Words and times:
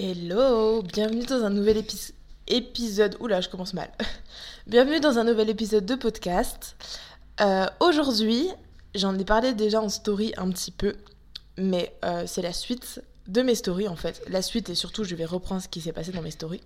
Hello, 0.00 0.80
bienvenue 0.80 1.24
dans 1.24 1.42
un 1.42 1.50
nouvel 1.50 1.82
épisode. 2.46 3.16
Oula, 3.18 3.40
je 3.40 3.48
commence 3.48 3.74
mal. 3.74 3.90
bienvenue 4.68 5.00
dans 5.00 5.18
un 5.18 5.24
nouvel 5.24 5.50
épisode 5.50 5.84
de 5.84 5.96
podcast. 5.96 6.76
Euh, 7.40 7.66
aujourd'hui, 7.80 8.46
j'en 8.94 9.18
ai 9.18 9.24
parlé 9.24 9.54
déjà 9.54 9.82
en 9.82 9.88
story 9.88 10.32
un 10.36 10.50
petit 10.50 10.70
peu, 10.70 10.94
mais 11.56 11.92
euh, 12.04 12.22
c'est 12.28 12.42
la 12.42 12.52
suite 12.52 13.02
de 13.26 13.42
mes 13.42 13.56
stories 13.56 13.88
en 13.88 13.96
fait. 13.96 14.22
La 14.28 14.40
suite 14.40 14.70
et 14.70 14.76
surtout, 14.76 15.02
je 15.02 15.16
vais 15.16 15.24
reprendre 15.24 15.62
ce 15.62 15.66
qui 15.66 15.80
s'est 15.80 15.92
passé 15.92 16.12
dans 16.12 16.22
mes 16.22 16.30
stories. 16.30 16.62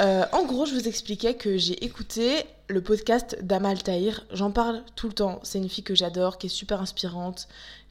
Euh, 0.00 0.24
en 0.32 0.46
gros, 0.46 0.64
je 0.64 0.72
vous 0.72 0.88
expliquais 0.88 1.34
que 1.34 1.58
j'ai 1.58 1.84
écouté 1.84 2.46
le 2.68 2.80
podcast 2.80 3.36
d'Amal 3.42 3.82
Tahir. 3.82 4.24
J'en 4.32 4.52
parle 4.52 4.84
tout 4.96 5.08
le 5.08 5.14
temps. 5.14 5.38
C'est 5.42 5.58
une 5.58 5.68
fille 5.68 5.84
que 5.84 5.94
j'adore, 5.94 6.38
qui 6.38 6.46
est 6.46 6.48
super 6.48 6.80
inspirante, 6.80 7.46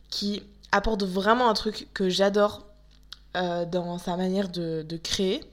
qui 0.09 0.41
apporte 0.71 1.03
vraiment 1.03 1.47
un 1.47 1.53
truc 1.53 1.89
que 1.93 2.09
j'adore 2.09 2.65
euh, 3.37 3.65
dans 3.65 3.97
sa 3.97 4.17
manière 4.17 4.49
de, 4.49 4.99
créer 5.01 5.43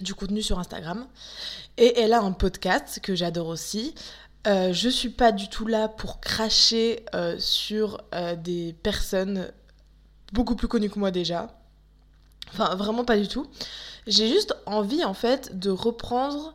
du 0.00 0.14
contenu 0.14 0.42
sur 0.42 0.58
Instagram. 0.58 1.06
Et 1.76 1.98
elle 2.00 2.12
a 2.12 2.20
un 2.20 2.32
podcast 2.32 3.00
que 3.02 3.14
j'adore 3.14 3.48
aussi. 3.48 3.94
Euh, 4.46 4.72
je 4.72 4.88
suis 4.88 5.10
pas 5.10 5.32
du 5.32 5.48
tout 5.48 5.66
là 5.66 5.88
pour 5.88 6.20
cracher 6.20 7.04
euh, 7.14 7.36
sur 7.38 8.00
euh, 8.14 8.36
des 8.36 8.74
personnes 8.82 9.52
beaucoup 10.32 10.56
plus 10.56 10.68
connues 10.68 10.90
que 10.90 10.98
moi 10.98 11.10
déjà. 11.10 11.58
Enfin, 12.52 12.74
vraiment 12.76 13.04
pas 13.04 13.18
du 13.18 13.28
tout. 13.28 13.46
J'ai 14.06 14.28
juste 14.28 14.54
envie 14.64 15.04
en 15.04 15.14
fait 15.14 15.58
de 15.58 15.70
reprendre 15.70 16.54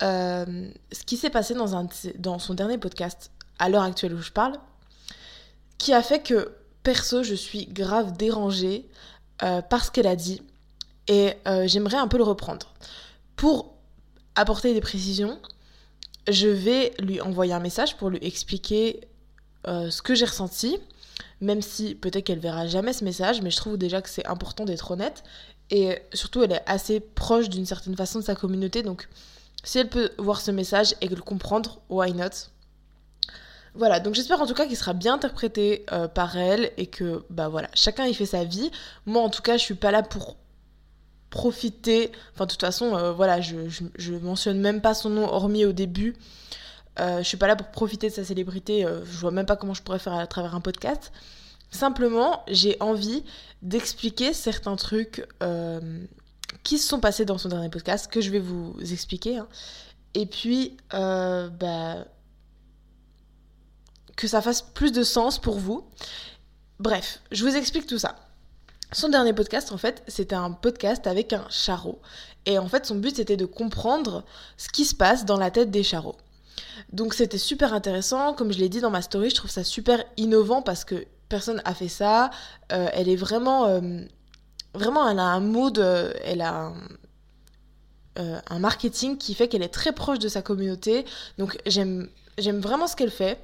ce 0.00 1.04
qui 1.06 1.16
s'est 1.16 1.30
passé 1.30 1.54
dans, 1.54 1.86
dans 2.18 2.38
son 2.40 2.54
dernier 2.54 2.76
podcast, 2.76 3.30
à 3.60 3.68
l'heure 3.68 3.84
actuelle 3.84 4.14
où 4.14 4.20
je 4.20 4.32
parle, 4.32 4.58
qui 5.78 5.92
a 5.92 6.02
fait 6.02 6.20
que 6.20 6.56
perso, 6.82 7.22
je 7.22 7.36
suis 7.36 7.66
grave 7.66 8.16
dérangée 8.16 8.90
euh, 9.42 9.62
parce 9.62 9.90
qu'elle 9.90 10.06
a 10.06 10.16
dit. 10.16 10.42
Et 11.08 11.34
euh, 11.46 11.66
j'aimerais 11.66 11.96
un 11.96 12.08
peu 12.08 12.16
le 12.16 12.24
reprendre. 12.24 12.72
Pour 13.36 13.74
apporter 14.34 14.72
des 14.72 14.80
précisions, 14.80 15.38
je 16.28 16.48
vais 16.48 16.94
lui 17.00 17.20
envoyer 17.20 17.52
un 17.52 17.60
message 17.60 17.96
pour 17.96 18.10
lui 18.10 18.18
expliquer 18.22 19.00
euh, 19.66 19.90
ce 19.90 20.00
que 20.00 20.14
j'ai 20.14 20.24
ressenti, 20.24 20.78
même 21.40 21.60
si 21.60 21.94
peut-être 21.94 22.24
qu'elle 22.24 22.38
verra 22.38 22.66
jamais 22.66 22.92
ce 22.92 23.04
message, 23.04 23.42
mais 23.42 23.50
je 23.50 23.56
trouve 23.56 23.76
déjà 23.76 24.00
que 24.00 24.08
c'est 24.08 24.26
important 24.26 24.64
d'être 24.64 24.90
honnête. 24.90 25.24
Et 25.70 25.98
surtout, 26.12 26.42
elle 26.42 26.52
est 26.52 26.62
assez 26.66 27.00
proche 27.00 27.48
d'une 27.48 27.66
certaine 27.66 27.96
façon 27.96 28.20
de 28.20 28.24
sa 28.24 28.34
communauté, 28.34 28.82
donc 28.82 29.08
si 29.64 29.78
elle 29.78 29.88
peut 29.88 30.10
voir 30.18 30.40
ce 30.40 30.50
message 30.50 30.94
et 31.00 31.08
le 31.08 31.16
comprendre, 31.16 31.80
why 31.88 32.12
not? 32.12 32.48
Voilà, 33.74 34.00
donc 34.00 34.14
j'espère 34.14 34.40
en 34.40 34.46
tout 34.46 34.54
cas 34.54 34.66
qu'il 34.66 34.76
sera 34.76 34.92
bien 34.92 35.14
interprété 35.14 35.86
euh, 35.92 36.06
par 36.06 36.36
elle 36.36 36.72
et 36.76 36.86
que, 36.86 37.24
bah 37.30 37.48
voilà, 37.48 37.68
chacun 37.74 38.06
y 38.06 38.12
fait 38.12 38.26
sa 38.26 38.44
vie. 38.44 38.70
Moi 39.06 39.22
en 39.22 39.30
tout 39.30 39.40
cas, 39.40 39.56
je 39.56 39.62
suis 39.62 39.74
pas 39.74 39.90
là 39.90 40.02
pour 40.02 40.36
profiter. 41.30 42.12
Enfin, 42.34 42.44
de 42.44 42.50
toute 42.50 42.60
façon, 42.60 42.94
euh, 42.94 43.12
voilà, 43.12 43.40
je, 43.40 43.56
je, 43.96 44.12
mentionne 44.12 44.60
même 44.60 44.82
pas 44.82 44.92
son 44.92 45.08
nom 45.08 45.24
hormis 45.24 45.64
au 45.64 45.72
début. 45.72 46.14
Euh, 47.00 47.18
je 47.18 47.22
suis 47.22 47.38
pas 47.38 47.46
là 47.46 47.56
pour 47.56 47.68
profiter 47.68 48.10
de 48.10 48.14
sa 48.14 48.24
célébrité. 48.24 48.84
je 49.04 49.18
vois 49.18 49.30
même 49.30 49.46
pas 49.46 49.56
comment 49.56 49.72
je 49.72 49.82
pourrais 49.82 49.98
faire 49.98 50.12
à 50.14 50.26
travers 50.26 50.54
un 50.54 50.60
podcast. 50.60 51.10
Simplement, 51.70 52.42
j'ai 52.48 52.76
envie 52.80 53.24
d'expliquer 53.62 54.34
certains 54.34 54.76
trucs 54.76 55.26
qui 56.62 56.76
se 56.76 56.86
sont 56.86 57.00
passés 57.00 57.24
dans 57.24 57.38
son 57.38 57.48
dernier 57.48 57.70
podcast 57.70 58.12
que 58.12 58.20
je 58.20 58.30
vais 58.30 58.38
vous 58.38 58.76
expliquer. 58.80 59.38
Hein. 59.38 59.48
Et 60.12 60.26
puis, 60.26 60.76
bah 60.90 62.04
que 64.16 64.28
ça 64.28 64.42
fasse 64.42 64.62
plus 64.62 64.92
de 64.92 65.02
sens 65.02 65.38
pour 65.38 65.58
vous. 65.58 65.84
Bref, 66.78 67.20
je 67.30 67.44
vous 67.44 67.56
explique 67.56 67.86
tout 67.86 67.98
ça. 67.98 68.16
Son 68.92 69.08
dernier 69.08 69.32
podcast, 69.32 69.72
en 69.72 69.78
fait, 69.78 70.02
c'était 70.06 70.34
un 70.34 70.50
podcast 70.50 71.06
avec 71.06 71.32
un 71.32 71.46
charreau. 71.48 72.00
Et 72.44 72.58
en 72.58 72.68
fait, 72.68 72.84
son 72.86 72.96
but, 72.96 73.16
c'était 73.16 73.36
de 73.36 73.46
comprendre 73.46 74.24
ce 74.56 74.68
qui 74.68 74.84
se 74.84 74.94
passe 74.94 75.24
dans 75.24 75.38
la 75.38 75.50
tête 75.50 75.70
des 75.70 75.82
charreaux. 75.82 76.16
Donc 76.92 77.14
c'était 77.14 77.38
super 77.38 77.72
intéressant, 77.72 78.34
comme 78.34 78.52
je 78.52 78.58
l'ai 78.58 78.68
dit 78.68 78.80
dans 78.80 78.90
ma 78.90 79.02
story, 79.02 79.30
je 79.30 79.36
trouve 79.36 79.50
ça 79.50 79.64
super 79.64 80.04
innovant 80.16 80.62
parce 80.62 80.84
que 80.84 81.06
personne 81.28 81.62
a 81.64 81.74
fait 81.74 81.88
ça. 81.88 82.30
Euh, 82.72 82.88
elle 82.92 83.08
est 83.08 83.16
vraiment, 83.16 83.66
euh, 83.66 83.80
vraiment, 84.74 85.08
elle 85.08 85.18
a 85.18 85.24
un 85.24 85.40
mood, 85.40 85.78
euh, 85.78 86.12
elle 86.24 86.42
a 86.42 86.72
un, 88.16 88.42
un, 88.50 88.58
marketing 88.58 89.16
qui 89.16 89.34
fait 89.34 89.48
qu'elle 89.48 89.62
est 89.62 89.72
très 89.72 89.92
proche 89.92 90.18
de 90.18 90.28
sa 90.28 90.42
communauté. 90.42 91.06
Donc 91.38 91.58
j'aime 91.66 92.08
vraiment 92.38 92.86
ce 92.86 92.96
qu'elle 92.96 93.10
fait. 93.10 93.38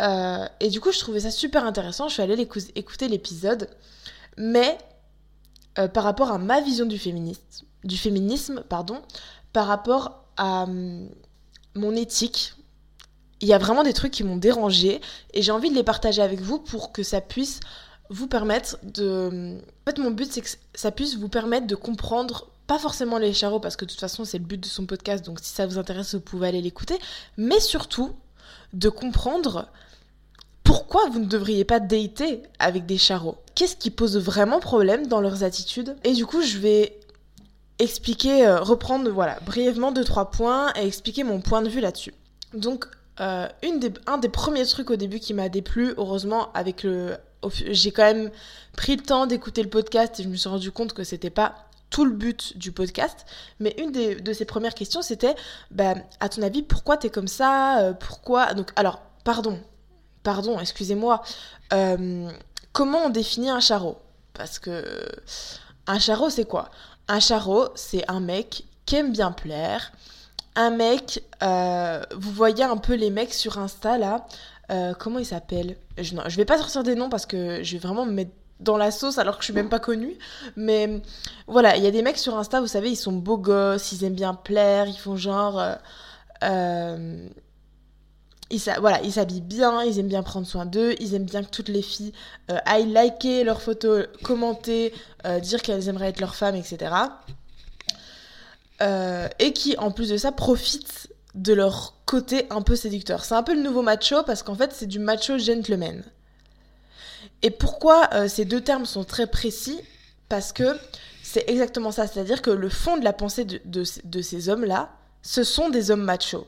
Euh, 0.00 0.46
et 0.60 0.68
du 0.68 0.80
coup, 0.80 0.92
je 0.92 0.98
trouvais 0.98 1.20
ça 1.20 1.30
super 1.30 1.64
intéressant. 1.64 2.08
Je 2.08 2.14
suis 2.14 2.22
allée 2.22 2.40
écouter 2.74 3.08
l'épisode. 3.08 3.68
Mais 4.36 4.78
euh, 5.78 5.88
par 5.88 6.04
rapport 6.04 6.30
à 6.30 6.38
ma 6.38 6.60
vision 6.60 6.86
du, 6.86 6.98
féminisme, 6.98 8.62
pardon, 8.68 9.02
par 9.52 9.66
rapport 9.66 10.24
à 10.36 10.64
hum, 10.64 11.08
mon 11.74 11.94
éthique, 11.94 12.54
il 13.40 13.48
y 13.48 13.52
a 13.52 13.58
vraiment 13.58 13.82
des 13.82 13.92
trucs 13.92 14.12
qui 14.12 14.24
m'ont 14.24 14.36
dérangé 14.36 15.00
et 15.34 15.42
j'ai 15.42 15.52
envie 15.52 15.70
de 15.70 15.74
les 15.74 15.82
partager 15.82 16.22
avec 16.22 16.40
vous 16.40 16.58
pour 16.58 16.92
que 16.92 17.02
ça 17.02 17.20
puisse 17.20 17.60
vous 18.08 18.26
permettre 18.26 18.78
de... 18.82 19.28
Hum, 19.30 19.58
en 19.58 19.90
fait, 19.90 19.98
mon 19.98 20.10
but, 20.10 20.30
c'est 20.32 20.42
que 20.42 20.48
ça 20.74 20.90
puisse 20.90 21.16
vous 21.16 21.28
permettre 21.28 21.66
de 21.66 21.74
comprendre 21.74 22.50
pas 22.66 22.78
forcément 22.78 23.18
les 23.18 23.32
charreaux 23.32 23.60
parce 23.60 23.76
que 23.76 23.84
de 23.84 23.90
toute 23.90 24.00
façon 24.00 24.24
c'est 24.24 24.38
le 24.38 24.44
but 24.44 24.60
de 24.60 24.66
son 24.66 24.86
podcast 24.86 25.24
donc 25.24 25.38
si 25.40 25.54
ça 25.54 25.66
vous 25.66 25.78
intéresse 25.78 26.16
vous 26.16 26.20
pouvez 26.20 26.48
aller 26.48 26.60
l'écouter 26.60 26.98
mais 27.36 27.60
surtout 27.60 28.12
de 28.72 28.88
comprendre 28.88 29.68
pourquoi 30.76 31.08
vous 31.08 31.20
ne 31.20 31.24
devriez 31.24 31.64
pas 31.64 31.80
dater 31.80 32.42
avec 32.58 32.84
des 32.84 32.98
charros 32.98 33.38
Qu'est-ce 33.54 33.76
qui 33.76 33.90
pose 33.90 34.18
vraiment 34.18 34.60
problème 34.60 35.06
dans 35.06 35.22
leurs 35.22 35.42
attitudes? 35.42 35.96
Et 36.04 36.12
du 36.12 36.26
coup, 36.26 36.42
je 36.42 36.58
vais 36.58 36.98
expliquer, 37.78 38.46
euh, 38.46 38.60
reprendre 38.60 39.10
voilà, 39.10 39.38
brièvement 39.46 39.90
deux 39.90 40.04
trois 40.04 40.30
points 40.30 40.74
et 40.74 40.86
expliquer 40.86 41.24
mon 41.24 41.40
point 41.40 41.62
de 41.62 41.70
vue 41.70 41.80
là-dessus. 41.80 42.12
Donc, 42.52 42.84
euh, 43.20 43.48
un 44.06 44.18
des 44.18 44.28
premiers 44.28 44.66
trucs 44.66 44.90
au 44.90 44.96
début 44.96 45.18
qui 45.18 45.32
m'a 45.32 45.48
déplu, 45.48 45.94
heureusement, 45.96 46.52
avec 46.52 46.82
le, 46.82 47.16
j'ai 47.70 47.90
quand 47.90 48.04
même 48.04 48.30
pris 48.76 48.96
le 48.96 49.02
temps 49.02 49.26
d'écouter 49.26 49.62
le 49.62 49.70
podcast 49.70 50.20
et 50.20 50.24
je 50.24 50.28
me 50.28 50.36
suis 50.36 50.50
rendu 50.50 50.72
compte 50.72 50.92
que 50.92 51.04
c'était 51.04 51.30
pas 51.30 51.54
tout 51.88 52.04
le 52.04 52.12
but 52.12 52.58
du 52.58 52.70
podcast. 52.70 53.24
Mais 53.60 53.74
une 53.78 53.92
des, 53.92 54.16
de 54.16 54.32
ces 54.34 54.44
premières 54.44 54.74
questions, 54.74 55.00
c'était, 55.00 55.36
bah, 55.70 55.94
à 56.20 56.28
ton 56.28 56.42
avis, 56.42 56.62
pourquoi 56.62 56.98
t'es 56.98 57.08
comme 57.08 57.28
ça? 57.28 57.78
Euh, 57.80 57.92
Pourquoi? 57.94 58.52
Donc, 58.52 58.72
alors, 58.76 59.00
pardon, 59.24 59.58
pardon, 60.26 60.58
excusez-moi, 60.58 61.22
euh, 61.72 62.28
comment 62.72 63.06
on 63.06 63.10
définit 63.10 63.48
un 63.48 63.60
charreau? 63.60 63.96
Parce 64.34 64.58
que 64.58 64.84
un 65.86 66.00
charreau, 66.00 66.30
c'est 66.30 66.46
quoi? 66.46 66.68
Un 67.06 67.20
charreau, 67.20 67.68
c'est 67.76 68.04
un 68.10 68.18
mec 68.18 68.64
qui 68.86 68.96
aime 68.96 69.12
bien 69.12 69.30
plaire. 69.30 69.92
Un 70.56 70.70
mec, 70.70 71.22
euh, 71.44 72.02
vous 72.16 72.32
voyez 72.32 72.64
un 72.64 72.76
peu 72.76 72.94
les 72.94 73.10
mecs 73.10 73.34
sur 73.34 73.58
Insta 73.58 73.98
là. 73.98 74.26
Euh, 74.72 74.94
comment 74.94 75.20
il 75.20 75.26
s'appelle 75.26 75.76
je, 75.96 76.16
je 76.26 76.36
vais 76.36 76.44
pas 76.44 76.58
sortir 76.58 76.82
des 76.82 76.96
noms 76.96 77.08
parce 77.08 77.24
que 77.24 77.62
je 77.62 77.72
vais 77.74 77.78
vraiment 77.78 78.04
me 78.04 78.10
mettre 78.10 78.32
dans 78.58 78.76
la 78.76 78.90
sauce 78.90 79.18
alors 79.18 79.36
que 79.36 79.42
je 79.42 79.46
suis 79.46 79.54
même 79.54 79.68
pas 79.68 79.78
connue. 79.78 80.18
Mais 80.56 81.02
voilà, 81.46 81.76
il 81.76 81.84
y 81.84 81.86
a 81.86 81.92
des 81.92 82.02
mecs 82.02 82.18
sur 82.18 82.36
Insta, 82.36 82.60
vous 82.60 82.66
savez, 82.66 82.90
ils 82.90 82.96
sont 82.96 83.12
beaux 83.12 83.38
gosses, 83.38 83.92
ils 83.92 84.02
aiment 84.02 84.14
bien 84.14 84.34
plaire, 84.34 84.88
ils 84.88 84.98
font 84.98 85.14
genre. 85.14 85.62
Ils, 88.50 88.60
voilà, 88.80 89.00
ils 89.02 89.12
s'habillent 89.12 89.40
bien, 89.40 89.82
ils 89.82 89.98
aiment 89.98 90.08
bien 90.08 90.22
prendre 90.22 90.46
soin 90.46 90.66
d'eux, 90.66 90.94
ils 91.00 91.14
aiment 91.14 91.24
bien 91.24 91.42
que 91.42 91.50
toutes 91.50 91.68
les 91.68 91.82
filles 91.82 92.12
euh, 92.50 92.58
aillent 92.64 92.90
liker 92.90 93.44
leurs 93.44 93.60
photos, 93.60 94.06
commenter, 94.22 94.94
euh, 95.24 95.40
dire 95.40 95.62
qu'elles 95.62 95.88
aimeraient 95.88 96.08
être 96.08 96.20
leur 96.20 96.36
femme, 96.36 96.54
etc. 96.54 96.94
Euh, 98.82 99.28
et 99.38 99.52
qui, 99.52 99.76
en 99.78 99.90
plus 99.90 100.10
de 100.10 100.16
ça, 100.16 100.32
profitent 100.32 101.08
de 101.34 101.52
leur 101.52 101.94
côté 102.06 102.46
un 102.50 102.62
peu 102.62 102.76
séducteur. 102.76 103.24
C'est 103.24 103.34
un 103.34 103.42
peu 103.42 103.54
le 103.54 103.62
nouveau 103.62 103.82
macho 103.82 104.22
parce 104.22 104.42
qu'en 104.42 104.54
fait, 104.54 104.72
c'est 104.72 104.86
du 104.86 104.98
macho 104.98 105.38
gentleman. 105.38 106.02
Et 107.42 107.50
pourquoi 107.50 108.08
ces 108.28 108.44
deux 108.46 108.62
termes 108.62 108.86
sont 108.86 109.04
très 109.04 109.26
précis? 109.26 109.78
Parce 110.28 110.52
que 110.52 110.78
c'est 111.22 111.44
exactement 111.48 111.92
ça. 111.92 112.06
C'est-à-dire 112.06 112.40
que 112.40 112.50
le 112.50 112.70
fond 112.70 112.96
de 112.96 113.04
la 113.04 113.12
pensée 113.12 113.44
de, 113.44 113.60
de 113.62 114.22
ces 114.22 114.48
hommes-là, 114.48 114.90
ce 115.22 115.44
sont 115.44 115.68
des 115.68 115.90
hommes 115.90 116.02
machos. 116.02 116.46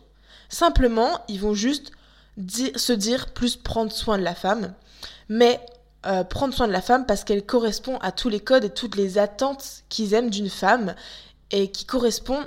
Simplement, 0.48 1.20
ils 1.28 1.40
vont 1.40 1.54
juste 1.54 1.92
se 2.76 2.92
dire 2.92 3.32
plus 3.32 3.56
prendre 3.56 3.92
soin 3.92 4.18
de 4.18 4.22
la 4.22 4.34
femme, 4.34 4.74
mais 5.28 5.60
euh, 6.06 6.24
prendre 6.24 6.54
soin 6.54 6.68
de 6.68 6.72
la 6.72 6.82
femme 6.82 7.06
parce 7.06 7.24
qu'elle 7.24 7.44
correspond 7.44 7.98
à 7.98 8.12
tous 8.12 8.28
les 8.28 8.40
codes 8.40 8.64
et 8.64 8.70
toutes 8.70 8.96
les 8.96 9.18
attentes 9.18 9.82
qu'ils 9.88 10.14
aiment 10.14 10.30
d'une 10.30 10.50
femme 10.50 10.94
et 11.50 11.70
qui 11.70 11.84
correspond 11.84 12.38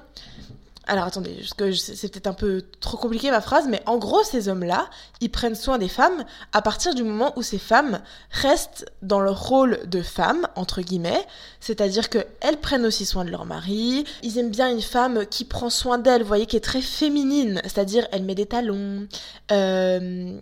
alors 0.87 1.05
attendez, 1.05 1.43
c'est 1.75 2.11
peut-être 2.11 2.27
un 2.27 2.33
peu 2.33 2.63
trop 2.79 2.97
compliqué 2.97 3.29
ma 3.29 3.41
phrase, 3.41 3.65
mais 3.69 3.81
en 3.85 3.97
gros, 3.97 4.23
ces 4.23 4.49
hommes-là, 4.49 4.89
ils 5.19 5.29
prennent 5.29 5.55
soin 5.55 5.77
des 5.77 5.87
femmes 5.87 6.25
à 6.53 6.61
partir 6.61 6.95
du 6.95 7.03
moment 7.03 7.33
où 7.35 7.43
ces 7.43 7.59
femmes 7.59 8.01
restent 8.31 8.85
dans 9.03 9.19
leur 9.19 9.47
rôle 9.47 9.79
de 9.87 10.01
femme, 10.01 10.47
entre 10.55 10.81
guillemets, 10.81 11.23
c'est-à-dire 11.59 12.09
qu'elles 12.09 12.57
prennent 12.61 12.85
aussi 12.85 13.05
soin 13.05 13.25
de 13.25 13.29
leur 13.29 13.45
mari, 13.45 14.05
ils 14.23 14.39
aiment 14.39 14.49
bien 14.49 14.71
une 14.71 14.81
femme 14.81 15.25
qui 15.27 15.45
prend 15.45 15.69
soin 15.69 15.99
d'elle, 15.99 16.23
vous 16.23 16.27
voyez, 16.27 16.47
qui 16.47 16.57
est 16.57 16.61
très 16.61 16.81
féminine, 16.81 17.61
c'est-à-dire 17.63 18.07
elle 18.11 18.23
met 18.23 18.35
des 18.35 18.47
talons, 18.47 19.07
euh, 19.51 20.39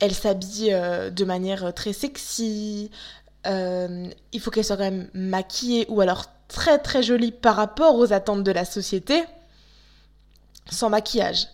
elle 0.00 0.14
s'habille 0.14 0.72
euh, 0.72 1.10
de 1.10 1.24
manière 1.24 1.74
très 1.74 1.92
sexy, 1.92 2.90
euh, 3.46 4.08
il 4.32 4.40
faut 4.40 4.50
qu'elle 4.50 4.64
soit 4.64 4.78
quand 4.78 4.84
même 4.84 5.08
maquillée 5.12 5.84
ou 5.88 6.00
alors 6.00 6.24
très 6.48 6.78
très 6.78 7.02
jolie 7.02 7.32
par 7.32 7.56
rapport 7.56 7.96
aux 7.96 8.12
attentes 8.12 8.42
de 8.42 8.52
la 8.52 8.64
société, 8.64 9.24
sans 10.70 10.90
maquillage. 10.90 11.48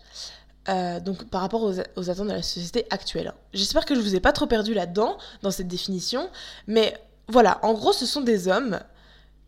Euh, 0.69 0.99
donc 0.99 1.27
par 1.29 1.41
rapport 1.41 1.63
aux, 1.63 2.09
attentes 2.09 2.27
de 2.27 2.33
la 2.33 2.43
société 2.43 2.85
actuelle. 2.91 3.33
J'espère 3.51 3.83
que 3.83 3.95
je 3.95 3.99
vous 3.99 4.15
ai 4.15 4.19
pas 4.19 4.31
trop 4.31 4.45
perdu 4.45 4.75
là-dedans, 4.75 5.17
dans 5.41 5.49
cette 5.49 5.67
définition, 5.67 6.29
mais 6.67 6.95
voilà, 7.27 7.59
en 7.63 7.73
gros 7.73 7.93
ce 7.93 8.05
sont 8.05 8.21
des 8.21 8.47
hommes 8.47 8.79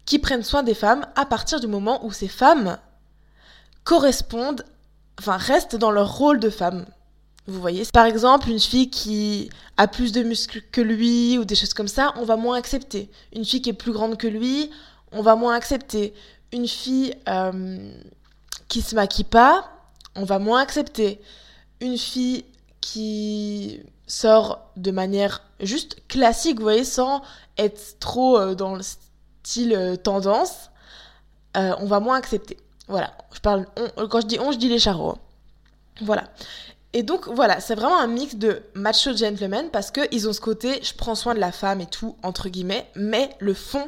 qui 0.06 0.18
prennent 0.18 0.44
soin 0.44 0.64
des 0.64 0.74
femmes 0.74 1.06
à 1.16 1.28
partir 1.28 1.60
du 1.60 1.68
moment 1.68 2.04
où 2.04 2.12
ces 2.12 2.28
femmes 2.28 2.78
correspondent, 3.84 4.66
enfin 5.20 5.38
restent 5.38 5.76
dans 5.76 5.92
leur 5.92 6.18
rôle 6.18 6.40
de 6.40 6.50
femme. 6.50 6.88
Vous 7.46 7.62
voyez, 7.62 7.84
par 7.94 8.06
exemple, 8.06 8.50
une 8.50 8.60
fille 8.60 8.90
qui 8.90 9.50
a 9.78 9.88
plus 9.88 10.14
de 10.14 10.24
muscles 10.24 10.62
que 10.72 10.82
lui 10.82 11.38
ou 11.38 11.46
des 11.46 11.56
choses 11.56 11.74
comme 11.76 11.88
ça, 11.88 12.14
on 12.16 12.24
va 12.24 12.38
moins 12.38 12.58
accepter. 12.58 13.12
Une 13.36 13.46
fille 13.46 13.62
qui 13.62 13.70
est 13.70 13.74
plus 13.74 13.92
grande 13.92 14.18
que 14.18 14.28
lui, 14.28 14.72
on 15.12 15.22
va 15.22 15.36
moins 15.36 15.54
accepter. 15.54 16.14
Une 16.54 16.68
fille 16.68 17.14
euh, 17.28 17.92
qui 18.74 18.82
se 18.82 18.96
maquille 18.96 19.24
pas, 19.24 19.70
on 20.16 20.24
va 20.24 20.40
moins 20.40 20.60
accepter. 20.60 21.22
Une 21.80 21.96
fille 21.96 22.44
qui 22.82 23.82
sort 24.08 24.72
de 24.78 24.90
manière 24.90 25.44
juste 25.60 26.02
classique, 26.08 26.58
vous 26.58 26.64
voyez, 26.64 26.84
sans 26.84 27.22
être 27.60 28.00
trop 28.00 28.40
euh, 28.40 28.56
dans 28.56 28.76
le 28.76 28.82
style 28.82 29.76
euh, 29.76 29.96
tendance, 29.96 30.72
on 31.56 31.86
va 31.86 32.00
moins 32.00 32.18
accepter. 32.18 32.58
Voilà, 32.88 33.12
je 33.32 33.40
parle, 33.40 33.68
quand 34.10 34.22
je 34.22 34.26
dis 34.26 34.40
on, 34.40 34.52
je 34.52 34.58
dis 34.58 34.70
les 34.70 34.80
charros. 34.80 35.20
Voilà. 36.02 36.24
Et 36.94 37.04
donc 37.04 37.28
voilà, 37.28 37.60
c'est 37.60 37.76
vraiment 37.76 38.00
un 38.00 38.08
mix 38.08 38.34
de 38.34 38.64
macho 38.74 39.16
gentleman 39.16 39.70
parce 39.72 39.92
qu'ils 39.92 40.28
ont 40.28 40.34
ce 40.34 40.42
côté 40.42 40.80
je 40.82 40.96
prends 40.96 41.14
soin 41.14 41.36
de 41.36 41.40
la 41.40 41.52
femme 41.52 41.80
et 41.80 41.86
tout, 41.86 42.16
entre 42.24 42.50
guillemets, 42.50 42.90
mais 42.96 43.30
le 43.38 43.54
fond 43.54 43.88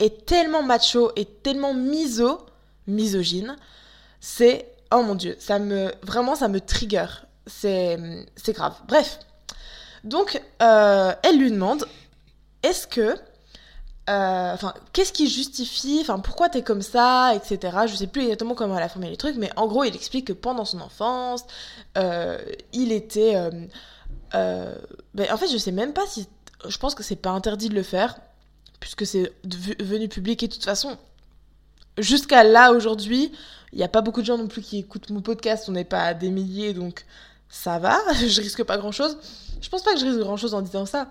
est 0.00 0.26
tellement 0.26 0.64
macho 0.64 1.12
et 1.14 1.24
tellement 1.24 1.72
miso, 1.72 2.44
misogyne, 2.88 3.54
c'est 4.24 4.74
oh 4.90 5.02
mon 5.02 5.14
dieu, 5.14 5.36
ça 5.38 5.58
me 5.58 5.92
vraiment 6.00 6.34
ça 6.34 6.48
me 6.48 6.58
trigger, 6.58 7.06
c'est 7.46 7.98
c'est 8.36 8.54
grave. 8.54 8.74
Bref, 8.88 9.18
donc 10.02 10.40
euh, 10.62 11.12
elle 11.22 11.38
lui 11.38 11.50
demande 11.50 11.86
est-ce 12.62 12.86
que 12.86 13.14
euh, 14.08 14.54
enfin, 14.54 14.72
qu'est-ce 14.94 15.12
qui 15.12 15.28
justifie, 15.28 15.98
enfin, 16.00 16.20
pourquoi 16.20 16.48
t'es 16.48 16.62
comme 16.62 16.80
ça, 16.80 17.34
etc. 17.34 17.76
Je 17.86 17.96
sais 17.96 18.06
plus 18.06 18.22
exactement 18.22 18.54
comment 18.54 18.78
elle 18.78 18.82
a 18.82 18.88
formé 18.88 19.10
les 19.10 19.18
trucs, 19.18 19.36
mais 19.36 19.50
en 19.56 19.66
gros, 19.66 19.84
il 19.84 19.94
explique 19.94 20.28
que 20.28 20.32
pendant 20.32 20.64
son 20.64 20.80
enfance, 20.80 21.44
euh, 21.98 22.38
il 22.72 22.92
était. 22.92 23.34
Ben, 24.32 25.30
en 25.30 25.36
fait, 25.36 25.48
je 25.48 25.58
sais 25.58 25.72
même 25.72 25.92
pas 25.92 26.06
si. 26.06 26.26
Je 26.66 26.78
pense 26.78 26.94
que 26.94 27.02
c'est 27.02 27.16
pas 27.16 27.30
interdit 27.30 27.68
de 27.68 27.74
le 27.74 27.82
faire, 27.82 28.18
puisque 28.80 29.04
c'est 29.04 29.32
devenu 29.44 30.08
public 30.08 30.42
et 30.42 30.48
de 30.48 30.54
toute 30.54 30.64
façon, 30.64 30.96
jusqu'à 31.98 32.44
là 32.44 32.72
aujourd'hui, 32.72 33.32
il 33.72 33.78
n'y 33.78 33.84
a 33.84 33.88
pas 33.88 34.02
beaucoup 34.02 34.20
de 34.20 34.26
gens 34.26 34.38
non 34.38 34.46
plus 34.46 34.62
qui 34.62 34.78
écoutent 34.78 35.10
mon 35.10 35.20
podcast, 35.20 35.66
on 35.68 35.72
n'est 35.72 35.84
pas 35.84 36.14
des 36.14 36.30
milliers, 36.30 36.74
donc 36.74 37.04
ça 37.48 37.78
va, 37.78 37.98
je 38.14 38.40
risque 38.40 38.64
pas 38.64 38.78
grand 38.78 38.92
chose. 38.92 39.16
Je 39.60 39.68
pense 39.68 39.82
pas 39.82 39.94
que 39.94 40.00
je 40.00 40.06
risque 40.06 40.20
grand 40.20 40.36
chose 40.36 40.54
en 40.54 40.62
disant 40.62 40.86
ça. 40.86 41.08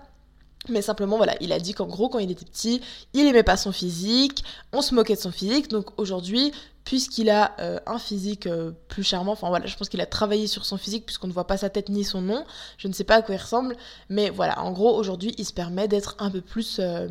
Mais 0.70 0.82
simplement, 0.82 1.18
voilà, 1.18 1.36
il 1.42 1.52
a 1.52 1.60
dit 1.60 1.74
qu'en 1.74 1.88
gros, 1.88 2.08
quand 2.08 2.20
il 2.20 2.32
était 2.32 2.46
petit, 2.46 2.82
il 3.14 3.28
aimait 3.28 3.44
pas 3.44 3.58
son 3.58 3.74
physique, 3.74 4.46
on 4.72 4.82
se 4.82 4.96
moquait 4.96 5.16
de 5.16 5.20
son 5.20 5.32
physique. 5.32 5.68
Donc 5.68 6.00
aujourd'hui, 6.00 6.54
puisqu'il 6.86 7.30
a 7.30 7.54
euh, 7.60 7.80
un 7.86 8.00
physique 8.00 8.48
euh, 8.48 8.72
plus 8.88 9.04
charmant, 9.04 9.34
enfin 9.34 9.50
voilà, 9.50 9.66
je 9.66 9.76
pense 9.76 9.90
qu'il 9.90 10.00
a 10.00 10.06
travaillé 10.06 10.48
sur 10.48 10.66
son 10.66 10.78
physique 10.78 11.06
puisqu'on 11.06 11.28
ne 11.28 11.34
voit 11.34 11.48
pas 11.48 11.58
sa 11.58 11.70
tête 11.70 11.90
ni 11.90 12.06
son 12.06 12.22
nom. 12.22 12.46
Je 12.78 12.88
ne 12.88 12.94
sais 12.94 13.04
pas 13.04 13.16
à 13.16 13.22
quoi 13.22 13.36
il 13.36 13.42
ressemble. 13.42 13.76
Mais 14.10 14.30
voilà, 14.30 14.62
en 14.62 14.72
gros, 14.72 14.96
aujourd'hui, 14.98 15.36
il 15.38 15.46
se 15.46 15.54
permet 15.54 15.90
d'être 15.90 16.16
un 16.20 16.32
peu 16.32 16.40
plus 16.40 16.78
euh, 16.80 17.10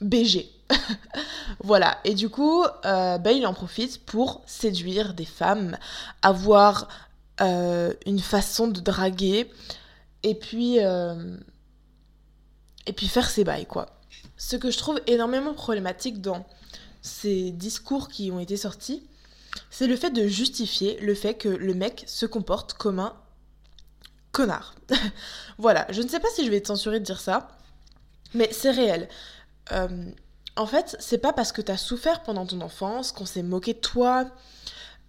BG. 0.00 0.50
voilà, 1.64 1.98
et 2.04 2.14
du 2.14 2.28
coup, 2.28 2.64
ben, 2.82 3.30
il 3.30 3.46
en 3.46 3.54
profite 3.54 4.04
pour 4.04 4.42
séduire 4.46 5.14
des 5.14 5.24
femmes, 5.24 5.78
avoir 6.22 6.88
une 7.40 8.20
façon 8.20 8.68
de 8.68 8.80
draguer. 8.80 9.50
Et 10.24 10.34
puis 10.34 10.78
et 12.88 12.92
puis 12.94 13.06
faire 13.06 13.28
ses 13.28 13.44
bails, 13.44 13.66
quoi. 13.66 13.86
Ce 14.38 14.56
que 14.56 14.70
je 14.70 14.78
trouve 14.78 15.00
énormément 15.06 15.52
problématique 15.52 16.22
dans 16.22 16.46
ces 17.02 17.52
discours 17.52 18.08
qui 18.08 18.32
ont 18.32 18.40
été 18.40 18.56
sortis, 18.56 19.06
c'est 19.70 19.86
le 19.86 19.94
fait 19.94 20.10
de 20.10 20.26
justifier 20.26 20.98
le 21.00 21.14
fait 21.14 21.34
que 21.34 21.48
le 21.48 21.74
mec 21.74 22.04
se 22.06 22.24
comporte 22.24 22.72
comme 22.72 22.98
un 22.98 23.14
connard. 24.32 24.74
voilà, 25.58 25.86
je 25.90 26.00
ne 26.00 26.08
sais 26.08 26.18
pas 26.18 26.28
si 26.34 26.46
je 26.46 26.50
vais 26.50 26.56
être 26.56 26.66
censurée 26.66 26.98
de 26.98 27.04
dire 27.04 27.20
ça, 27.20 27.48
mais 28.32 28.48
c'est 28.52 28.70
réel. 28.70 29.08
Euh, 29.72 30.10
en 30.58 30.66
fait, 30.66 30.96
c'est 30.98 31.18
pas 31.18 31.32
parce 31.32 31.52
que 31.52 31.62
t'as 31.62 31.76
souffert 31.76 32.22
pendant 32.22 32.44
ton 32.44 32.60
enfance, 32.60 33.12
qu'on 33.12 33.26
s'est 33.26 33.44
moqué 33.44 33.74
de 33.74 33.78
toi, 33.78 34.26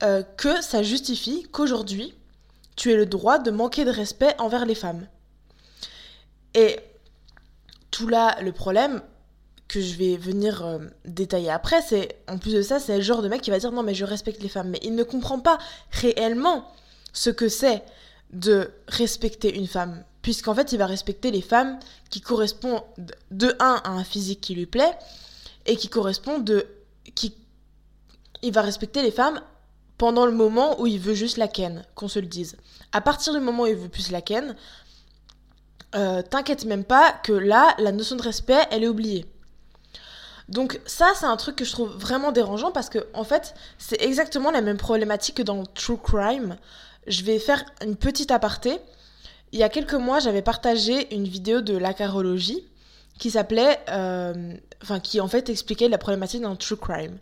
euh, 0.04 0.24
que 0.38 0.62
ça 0.62 0.84
justifie 0.84 1.48
qu'aujourd'hui, 1.52 2.14
tu 2.76 2.92
aies 2.92 2.96
le 2.96 3.08
droit 3.08 3.40
de 3.40 3.50
manquer 3.50 3.84
de 3.84 3.90
respect 3.90 4.36
envers 4.38 4.66
les 4.66 4.76
femmes. 4.76 5.08
Et 6.54 6.80
tout 7.90 8.08
là, 8.08 8.38
le 8.42 8.52
problème 8.52 9.02
que 9.68 9.82
je 9.82 9.96
vais 9.96 10.18
venir 10.18 10.66
euh, 10.66 10.80
détailler 11.06 11.50
après, 11.50 11.82
c'est 11.82 12.18
en 12.28 12.38
plus 12.38 12.54
de 12.54 12.62
ça, 12.62 12.80
c'est 12.80 12.98
le 12.98 13.04
genre 13.04 13.24
de 13.24 13.28
mec 13.28 13.42
qui 13.42 13.50
va 13.50 13.60
dire 13.60 13.72
non 13.72 13.84
mais 13.84 13.96
je 13.96 14.06
respecte 14.06 14.42
les 14.42 14.50
femmes, 14.50 14.70
mais 14.70 14.80
il 14.84 14.96
ne 14.96 15.04
comprend 15.04 15.40
pas 15.40 15.58
réellement 15.92 16.72
ce 17.12 17.32
que 17.32 17.50
c'est 17.50 17.84
de 18.34 18.72
respecter 18.88 19.56
une 19.56 19.68
femme, 19.68 20.04
puisqu'en 20.22 20.54
fait 20.54 20.72
il 20.72 20.78
va 20.78 20.86
respecter 20.86 21.32
les 21.32 21.42
femmes 21.42 21.80
qui 22.12 22.22
correspondent 22.22 22.84
de 23.32 23.56
un 23.60 23.82
à 23.84 23.90
un 23.90 24.04
physique 24.04 24.42
qui 24.42 24.54
lui 24.54 24.68
plaît 24.68 24.96
et 25.70 25.76
qui 25.76 25.88
correspondent 25.88 26.44
de 26.44 26.66
qui 27.16 27.36
il 28.42 28.52
va 28.54 28.62
respecter 28.62 29.02
les 29.02 29.12
femmes 29.12 29.42
pendant 29.98 30.26
le 30.26 30.32
moment 30.32 30.80
où 30.82 30.88
il 30.88 31.00
veut 31.00 31.14
juste 31.14 31.38
la 31.38 31.48
ken, 31.48 31.86
qu'on 31.94 32.08
se 32.08 32.20
le 32.20 32.26
dise. 32.26 32.58
À 32.92 33.02
partir 33.02 33.34
du 33.34 33.40
moment 33.40 33.64
où 33.64 33.68
il 33.68 33.76
veut 33.76 33.90
plus 33.90 34.12
la 34.12 34.22
ken, 34.22 34.56
euh, 35.96 36.22
t'inquiète 36.22 36.66
même 36.66 36.86
pas 36.86 37.12
que 37.12 37.34
là, 37.34 37.76
la 37.80 37.92
notion 37.92 38.16
de 38.16 38.22
respect, 38.22 38.62
elle 38.72 38.84
est 38.84 38.88
oubliée. 38.88 39.26
Donc 40.48 40.80
ça, 40.86 41.12
c'est 41.16 41.26
un 41.26 41.38
truc 41.38 41.58
que 41.58 41.66
je 41.66 41.72
trouve 41.72 41.92
vraiment 41.92 42.32
dérangeant 42.32 42.72
parce 42.72 42.90
que 42.90 43.06
en 43.14 43.24
fait, 43.24 43.54
c'est 43.78 44.02
exactement 44.02 44.50
la 44.50 44.62
même 44.62 44.78
problématique 44.78 45.36
que 45.36 45.44
dans 45.44 45.66
True 45.66 46.00
Crime. 46.02 46.58
Je 47.06 47.24
vais 47.24 47.38
faire 47.38 47.64
une 47.84 47.96
petite 47.96 48.32
aparté. 48.32 48.80
Il 49.52 49.60
y 49.60 49.64
a 49.64 49.70
quelques 49.70 49.94
mois, 49.94 50.20
j'avais 50.20 50.42
partagé 50.42 51.14
une 51.14 51.28
vidéo 51.28 51.62
de 51.62 51.78
la 51.78 51.94
carologie 51.94 52.69
qui 53.20 53.32
s'appelait, 53.32 53.80
euh, 53.90 54.54
enfin 54.82 55.00
qui 55.00 55.22
en 55.22 55.28
fait 55.28 55.50
expliquait 55.50 55.90
la 55.90 56.00
problématique 56.00 56.42
dans 56.42 56.56
True 56.56 56.78
Crime. 56.78 57.20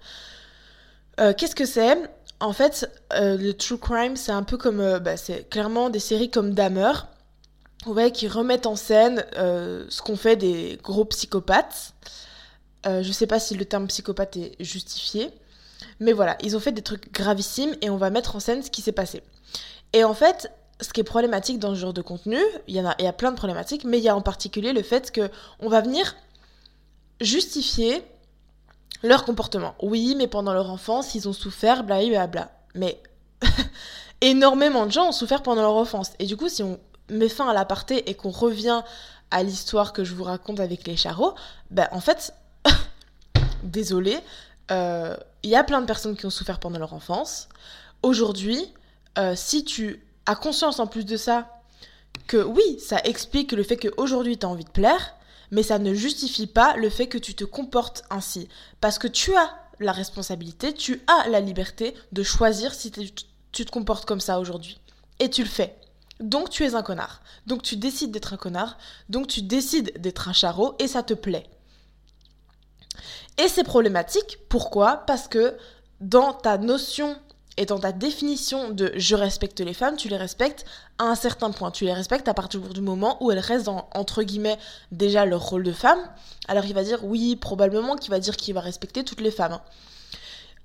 Euh, 1.19 1.33
qu'est-ce 1.37 1.55
que 1.55 1.65
c'est? 1.65 1.97
En 2.39 2.53
fait, 2.53 2.89
le 3.11 3.51
True 3.51 3.79
Crime, 3.79 4.15
c'est 4.15 4.31
un 4.31 4.43
peu 4.43 4.57
comme, 4.57 4.99
bah, 4.99 5.17
c'est 5.17 5.49
clairement 5.49 5.89
des 5.89 5.99
séries 5.99 6.29
comme 6.29 6.53
Dahmer 6.53 6.93
ouais, 7.85 8.11
qui 8.11 8.27
remettent 8.27 8.65
en 8.65 8.75
scène 8.75 9.25
euh, 9.35 9.85
ce 9.89 10.01
qu'ont 10.01 10.17
fait 10.17 10.35
des 10.35 10.79
gros 10.83 11.05
psychopathes. 11.05 11.93
Euh, 12.85 13.03
je 13.03 13.11
sais 13.11 13.27
pas 13.27 13.39
si 13.39 13.55
le 13.55 13.65
terme 13.65 13.87
psychopathe 13.87 14.37
est 14.37 14.55
justifié, 14.59 15.29
mais 15.99 16.13
voilà, 16.13 16.37
ils 16.43 16.55
ont 16.55 16.59
fait 16.59 16.71
des 16.71 16.81
trucs 16.81 17.11
gravissimes 17.11 17.75
et 17.81 17.89
on 17.89 17.97
va 17.97 18.09
mettre 18.09 18.35
en 18.35 18.39
scène 18.39 18.63
ce 18.63 18.71
qui 18.71 18.81
s'est 18.81 18.91
passé. 18.91 19.23
Et 19.93 20.03
en 20.03 20.13
fait, 20.13 20.51
ce 20.81 20.89
qui 20.93 21.01
est 21.01 21.03
problématique 21.03 21.59
dans 21.59 21.73
ce 21.73 21.79
genre 21.79 21.93
de 21.93 22.01
contenu, 22.01 22.39
il 22.67 22.75
y, 22.75 22.81
en 22.81 22.85
a, 22.85 22.95
il 22.99 23.05
y 23.05 23.07
a 23.07 23.13
plein 23.13 23.31
de 23.31 23.37
problématiques, 23.37 23.83
mais 23.83 23.97
il 23.97 24.03
y 24.03 24.09
a 24.09 24.15
en 24.15 24.21
particulier 24.21 24.73
le 24.73 24.83
fait 24.83 25.11
que 25.11 25.29
on 25.59 25.69
va 25.69 25.81
venir 25.81 26.15
justifier 27.19 28.03
leur 29.03 29.25
comportement. 29.25 29.75
Oui, 29.81 30.15
mais 30.17 30.27
pendant 30.27 30.53
leur 30.53 30.69
enfance, 30.69 31.15
ils 31.15 31.27
ont 31.27 31.33
souffert, 31.33 31.83
blablabla. 31.83 32.51
Mais 32.75 33.01
énormément 34.21 34.85
de 34.85 34.91
gens 34.91 35.09
ont 35.09 35.13
souffert 35.13 35.41
pendant 35.41 35.61
leur 35.61 35.75
enfance. 35.75 36.11
Et 36.19 36.25
du 36.25 36.37
coup, 36.37 36.49
si 36.49 36.63
on 36.63 36.79
met 37.09 37.29
fin 37.29 37.49
à 37.49 37.53
l'aparté 37.53 38.09
et 38.09 38.13
qu'on 38.13 38.29
revient 38.29 38.83
à 39.31 39.43
l'histoire 39.43 39.93
que 39.93 40.03
je 40.03 40.13
vous 40.13 40.23
raconte 40.23 40.59
avec 40.59 40.87
les 40.87 40.95
charros, 40.95 41.33
ben 41.71 41.87
en 41.91 41.99
fait, 41.99 42.33
désolé, 43.63 44.19
euh, 44.71 45.15
il 45.43 45.49
y 45.49 45.55
a 45.55 45.63
plein 45.63 45.81
de 45.81 45.85
personnes 45.85 46.15
qui 46.15 46.25
ont 46.25 46.31
souffert 46.31 46.59
pendant 46.59 46.79
leur 46.79 46.93
enfance. 46.93 47.49
Aujourd'hui, 48.03 48.73
euh, 49.17 49.33
si 49.35 49.63
tu 49.63 50.03
as 50.27 50.35
conscience 50.35 50.79
en 50.79 50.87
plus 50.87 51.05
de 51.05 51.17
ça 51.17 51.49
que 52.27 52.37
oui, 52.37 52.79
ça 52.79 52.99
explique 53.03 53.53
le 53.53 53.63
fait 53.63 53.77
qu'aujourd'hui 53.77 54.37
tu 54.37 54.45
as 54.45 54.49
envie 54.49 54.65
de 54.65 54.69
plaire, 54.69 55.15
mais 55.51 55.63
ça 55.63 55.79
ne 55.79 55.93
justifie 55.93 56.47
pas 56.47 56.75
le 56.75 56.89
fait 56.89 57.07
que 57.07 57.17
tu 57.17 57.33
te 57.33 57.45
comportes 57.45 58.03
ainsi. 58.09 58.49
Parce 58.81 58.99
que 58.99 59.07
tu 59.07 59.35
as 59.35 59.49
la 59.79 59.91
responsabilité, 59.91 60.73
tu 60.73 61.01
as 61.07 61.29
la 61.29 61.39
liberté 61.39 61.95
de 62.11 62.23
choisir 62.23 62.73
si 62.73 62.91
tu 62.91 63.65
te 63.65 63.71
comportes 63.71 64.05
comme 64.05 64.19
ça 64.19 64.39
aujourd'hui. 64.39 64.79
Et 65.19 65.29
tu 65.29 65.43
le 65.43 65.49
fais. 65.49 65.75
Donc 66.19 66.49
tu 66.49 66.63
es 66.63 66.75
un 66.75 66.83
connard. 66.83 67.21
Donc 67.45 67.61
tu 67.61 67.77
décides 67.77 68.11
d'être 68.11 68.33
un 68.33 68.37
connard. 68.37 68.77
Donc 69.09 69.27
tu 69.27 69.41
décides 69.41 69.99
d'être 70.01 70.27
un 70.27 70.33
charreau 70.33 70.75
et 70.79 70.87
ça 70.87 71.03
te 71.03 71.13
plaît. 71.13 71.45
Et 73.37 73.47
c'est 73.47 73.63
problématique. 73.63 74.39
Pourquoi? 74.49 74.97
Parce 75.05 75.27
que 75.27 75.55
dans 76.01 76.33
ta 76.33 76.57
notion 76.57 77.17
Et 77.57 77.65
dans 77.65 77.79
ta 77.79 77.91
définition 77.91 78.69
de 78.69 78.91
je 78.95 79.15
respecte 79.15 79.59
les 79.59 79.73
femmes, 79.73 79.97
tu 79.97 80.09
les 80.09 80.17
respectes 80.17 80.63
à 80.99 81.05
un 81.05 81.15
certain 81.15 81.51
point. 81.51 81.71
Tu 81.71 81.85
les 81.85 81.93
respectes 81.93 82.27
à 82.27 82.35
partir 82.35 82.61
du 82.61 82.81
moment 82.81 83.17
où 83.21 83.31
elles 83.31 83.39
restent 83.39 83.65
dans, 83.65 83.89
entre 83.95 84.21
guillemets, 84.21 84.57
déjà 84.91 85.25
leur 85.25 85.41
rôle 85.41 85.63
de 85.63 85.71
femme. 85.71 85.99
Alors 86.47 86.65
il 86.65 86.73
va 86.75 86.83
dire 86.83 87.03
oui, 87.03 87.35
probablement 87.35 87.95
qu'il 87.95 88.11
va 88.11 88.19
dire 88.19 88.37
qu'il 88.37 88.53
va 88.53 88.61
respecter 88.61 89.03
toutes 89.03 89.21
les 89.21 89.31
femmes. 89.31 89.53
Hein. 89.53 89.61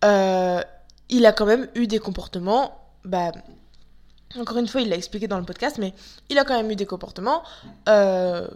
Euh, 0.05 0.63
il 1.09 1.25
a 1.25 1.33
quand 1.33 1.47
même 1.47 1.69
eu 1.75 1.87
des 1.87 1.99
comportements, 1.99 2.79
bah, 3.05 3.33
encore 4.39 4.59
une 4.59 4.69
fois, 4.69 4.81
il 4.81 4.89
l'a 4.89 4.97
expliqué 4.97 5.29
dans 5.29 5.39
le 5.39 5.45
podcast, 5.45 5.79
mais 5.79 5.93
il 6.29 6.39
a 6.39 6.45
quand 6.45 6.55
même 6.55 6.71
eu 6.71 6.77
des 6.77 6.87
comportements 6.87 7.43
euh, 7.89 8.49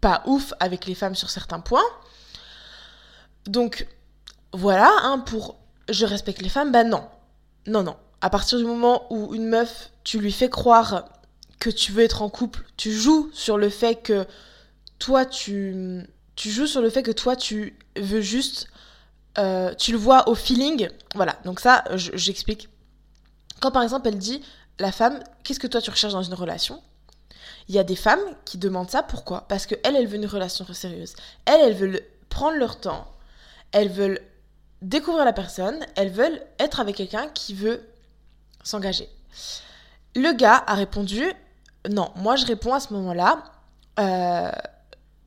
pas 0.00 0.22
ouf 0.26 0.52
avec 0.60 0.86
les 0.86 0.94
femmes 0.94 1.14
sur 1.14 1.30
certains 1.30 1.60
points. 1.60 1.80
Donc, 3.46 3.86
voilà, 4.52 4.90
hein, 5.02 5.18
pour 5.18 5.56
je 5.88 6.06
respecte 6.06 6.42
les 6.42 6.48
femmes, 6.48 6.72
bah 6.72 6.84
non. 6.84 7.02
Non, 7.66 7.82
non. 7.82 7.96
À 8.20 8.30
partir 8.30 8.58
du 8.58 8.64
moment 8.64 9.06
où 9.10 9.34
une 9.34 9.46
meuf, 9.46 9.90
tu 10.04 10.18
lui 10.18 10.32
fais 10.32 10.48
croire 10.50 11.06
que 11.58 11.70
tu 11.70 11.92
veux 11.92 12.02
être 12.02 12.22
en 12.22 12.28
couple, 12.28 12.64
tu 12.76 12.92
joues 12.92 13.30
sur 13.32 13.56
le 13.56 13.68
fait 13.68 13.96
que 13.96 14.26
toi, 14.98 15.24
tu, 15.24 16.02
tu 16.34 16.50
joues 16.50 16.66
sur 16.66 16.80
le 16.80 16.90
fait 16.90 17.02
que 17.02 17.12
toi, 17.12 17.36
tu 17.36 17.78
veux 17.96 18.20
juste, 18.20 18.68
euh, 19.38 19.74
tu 19.74 19.92
le 19.92 19.98
vois 19.98 20.28
au 20.28 20.34
feeling. 20.34 20.88
Voilà, 21.14 21.38
donc 21.44 21.60
ça, 21.60 21.84
j'explique. 21.94 22.68
Quand 23.60 23.70
par 23.70 23.82
exemple, 23.82 24.08
elle 24.08 24.18
dit, 24.18 24.42
la 24.80 24.90
femme, 24.90 25.20
qu'est-ce 25.44 25.60
que 25.60 25.68
toi 25.68 25.80
tu 25.80 25.90
recherches 25.90 26.14
dans 26.14 26.22
une 26.22 26.34
relation? 26.34 26.82
Il 27.68 27.74
y 27.76 27.78
a 27.78 27.84
des 27.84 27.96
femmes 27.96 28.20
qui 28.44 28.58
demandent 28.58 28.90
ça, 28.90 29.04
pourquoi? 29.04 29.42
Parce 29.48 29.66
qu'elles, 29.66 29.94
elles 29.96 30.06
veulent 30.06 30.20
une 30.20 30.26
relation 30.26 30.66
sérieuse. 30.72 31.14
Elles, 31.44 31.60
elles 31.60 31.74
veulent 31.74 32.02
prendre 32.28 32.56
leur 32.56 32.80
temps, 32.80 33.06
elles 33.70 33.90
veulent 33.90 34.20
découvrir 34.82 35.24
la 35.24 35.32
personne, 35.32 35.78
elles 35.96 36.10
veulent 36.10 36.42
être 36.58 36.80
avec 36.80 36.96
quelqu'un 36.96 37.28
qui 37.28 37.54
veut 37.54 37.82
s'engager. 38.62 39.08
Le 40.14 40.32
gars 40.34 40.62
a 40.66 40.74
répondu 40.74 41.24
non, 41.88 42.10
moi 42.16 42.36
je 42.36 42.46
réponds 42.46 42.74
à 42.74 42.80
ce 42.80 42.92
moment-là, 42.92 43.42
euh, 43.98 44.52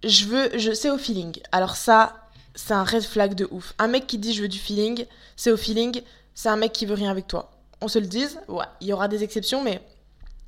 je 0.04 0.26
veux, 0.26 0.58
je 0.58 0.72
sais 0.72 0.90
au 0.90 0.98
feeling. 0.98 1.38
Alors 1.52 1.76
ça, 1.76 2.16
c'est 2.54 2.74
un 2.74 2.84
red 2.84 3.04
flag 3.04 3.34
de 3.34 3.48
ouf. 3.52 3.74
Un 3.78 3.88
mec 3.88 4.08
qui 4.08 4.18
dit 4.18 4.34
je 4.34 4.42
veux 4.42 4.48
du 4.48 4.60
feeling, 4.60 5.06
c'est 5.36 5.52
au 5.52 5.58
feeling, 5.58 6.02
c'est 6.34 6.50
un 6.50 6.56
mec 6.56 6.72
qui 6.72 6.86
veut 6.86 6.96
rien 6.96 7.12
avec 7.12 7.28
toi. 7.28 7.52
On 7.82 7.88
se 7.88 8.00
le 8.00 8.06
dise, 8.08 8.40
ouais, 8.48 8.66
il 8.80 8.88
y 8.88 8.94
aura 8.94 9.08
des 9.08 9.24
exceptions, 9.24 9.64
mais 9.64 9.82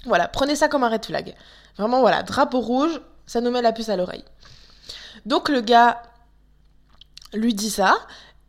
voilà, 0.06 0.28
prenez 0.28 0.56
ça 0.56 0.70
comme 0.70 0.84
un 0.84 0.90
red 0.90 1.06
flag. 1.06 1.36
Vraiment, 1.78 2.00
voilà, 2.00 2.24
drapeau 2.24 2.62
rouge, 2.62 3.02
ça 3.26 3.42
nous 3.42 3.52
met 3.52 3.62
la 3.62 3.74
puce 3.74 3.90
à 3.90 3.98
l'oreille. 3.98 4.24
Donc 5.26 5.50
le 5.50 5.62
gars 5.62 6.02
lui 7.34 7.54
dit 7.54 7.70
ça, 7.70 7.98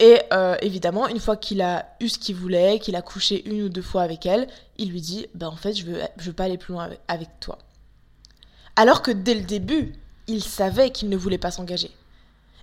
et 0.01 0.21
euh, 0.33 0.57
évidemment, 0.63 1.09
une 1.09 1.19
fois 1.19 1.37
qu'il 1.37 1.61
a 1.61 1.87
eu 2.01 2.09
ce 2.09 2.19
qu'il 2.19 2.37
voulait, 2.37 2.79
qu'il 2.79 2.95
a 2.95 3.03
couché 3.03 3.49
une 3.49 3.63
ou 3.63 3.69
deux 3.69 3.83
fois 3.83 4.03
avec 4.03 4.27
elle, 4.27 4.47
il 4.77 4.91
lui 4.91 5.01
dit 5.01 5.27
Ben 5.35 5.49
en 5.49 5.57
fait, 5.57 5.75
je 5.75 5.85
veux, 5.85 6.01
je 6.17 6.27
veux 6.27 6.33
pas 6.33 6.45
aller 6.45 6.59
plus 6.59 6.73
loin 6.73 6.89
avec, 7.09 7.41
toi. 7.41 7.59
Alors 8.77 9.03
que 9.03 9.11
dès 9.11 9.35
le 9.35 9.41
début, 9.41 9.95
il 10.29 10.43
savait 10.43 10.91
qu'il 10.91 11.09
ne 11.09 11.17
voulait 11.17 11.39
pas 11.39 11.51
s'engager. 11.51 11.91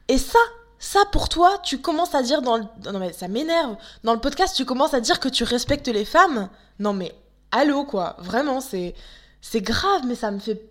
Et 0.08 0.18
ça, 0.18 0.40
ça 0.80 1.04
pour 1.12 1.28
toi, 1.28 1.60
tu 1.62 1.80
commences 1.80 2.16
à 2.16 2.22
dire 2.22 2.42
dans 2.42 2.58
le. 2.58 2.64
Non 2.90 3.00
mais 3.00 3.12
ça 3.12 3.28
m'énerve. 3.28 3.76
Dans 4.06 4.14
le 4.14 4.22
podcast, 4.22 4.56
tu 4.56 4.64
commences 4.64 4.94
à 4.94 5.02
dire 5.02 5.20
que 5.20 5.28
tu 5.28 5.44
respectes 5.44 5.90
les 5.90 6.06
femmes. 6.06 6.50
Non 6.80 6.94
mais, 6.94 7.14
allô 7.52 7.84
quoi. 7.84 8.16
Vraiment, 8.20 8.62
c'est. 8.62 8.96
C'est 9.42 9.62
grave, 9.62 10.04
mais 10.08 10.16
ça 10.16 10.32
me 10.32 10.40
fait. 10.40 10.62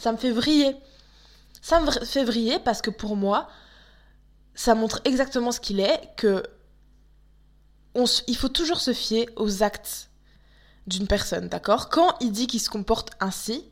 Ça 0.00 0.10
me 0.10 0.16
fait 0.16 0.30
vriller. 0.30 0.74
Ça 1.60 1.80
me 1.80 1.90
fait 1.90 2.24
vriller 2.24 2.58
parce 2.58 2.80
que 2.80 2.90
pour 2.90 3.14
moi, 3.14 3.48
ça 4.54 4.74
montre 4.74 5.00
exactement 5.04 5.52
ce 5.52 5.60
qu'il 5.60 5.80
est, 5.80 6.00
que 6.16 6.42
il 8.26 8.36
faut 8.36 8.48
toujours 8.48 8.80
se 8.80 8.92
fier 8.92 9.28
aux 9.36 9.62
actes 9.62 10.10
d'une 10.86 11.06
personne, 11.06 11.48
d'accord? 11.48 11.90
Quand 11.90 12.16
il 12.20 12.32
dit 12.32 12.46
qu'il 12.46 12.60
se 12.60 12.68
comporte 12.68 13.10
ainsi, 13.20 13.64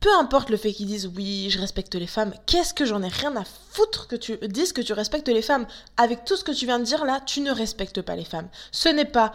peu 0.00 0.08
importe 0.18 0.50
le 0.50 0.56
fait 0.56 0.72
qu'il 0.72 0.86
dise 0.86 1.06
oui, 1.16 1.48
je 1.50 1.58
respecte 1.58 1.94
les 1.94 2.06
femmes, 2.06 2.32
qu'est-ce 2.46 2.74
que 2.74 2.84
j'en 2.84 3.02
ai 3.02 3.08
rien 3.08 3.34
à 3.36 3.44
foutre 3.44 4.06
que 4.06 4.16
tu 4.16 4.36
dises 4.48 4.72
que 4.72 4.82
tu 4.82 4.92
respectes 4.92 5.28
les 5.28 5.42
femmes? 5.42 5.66
Avec 5.96 6.24
tout 6.24 6.36
ce 6.36 6.44
que 6.44 6.52
tu 6.52 6.66
viens 6.66 6.78
de 6.78 6.84
dire 6.84 7.04
là, 7.04 7.20
tu 7.26 7.40
ne 7.40 7.50
respectes 7.50 8.02
pas 8.02 8.14
les 8.14 8.24
femmes. 8.24 8.48
Ce 8.70 8.88
n'est 8.88 9.04
pas. 9.04 9.32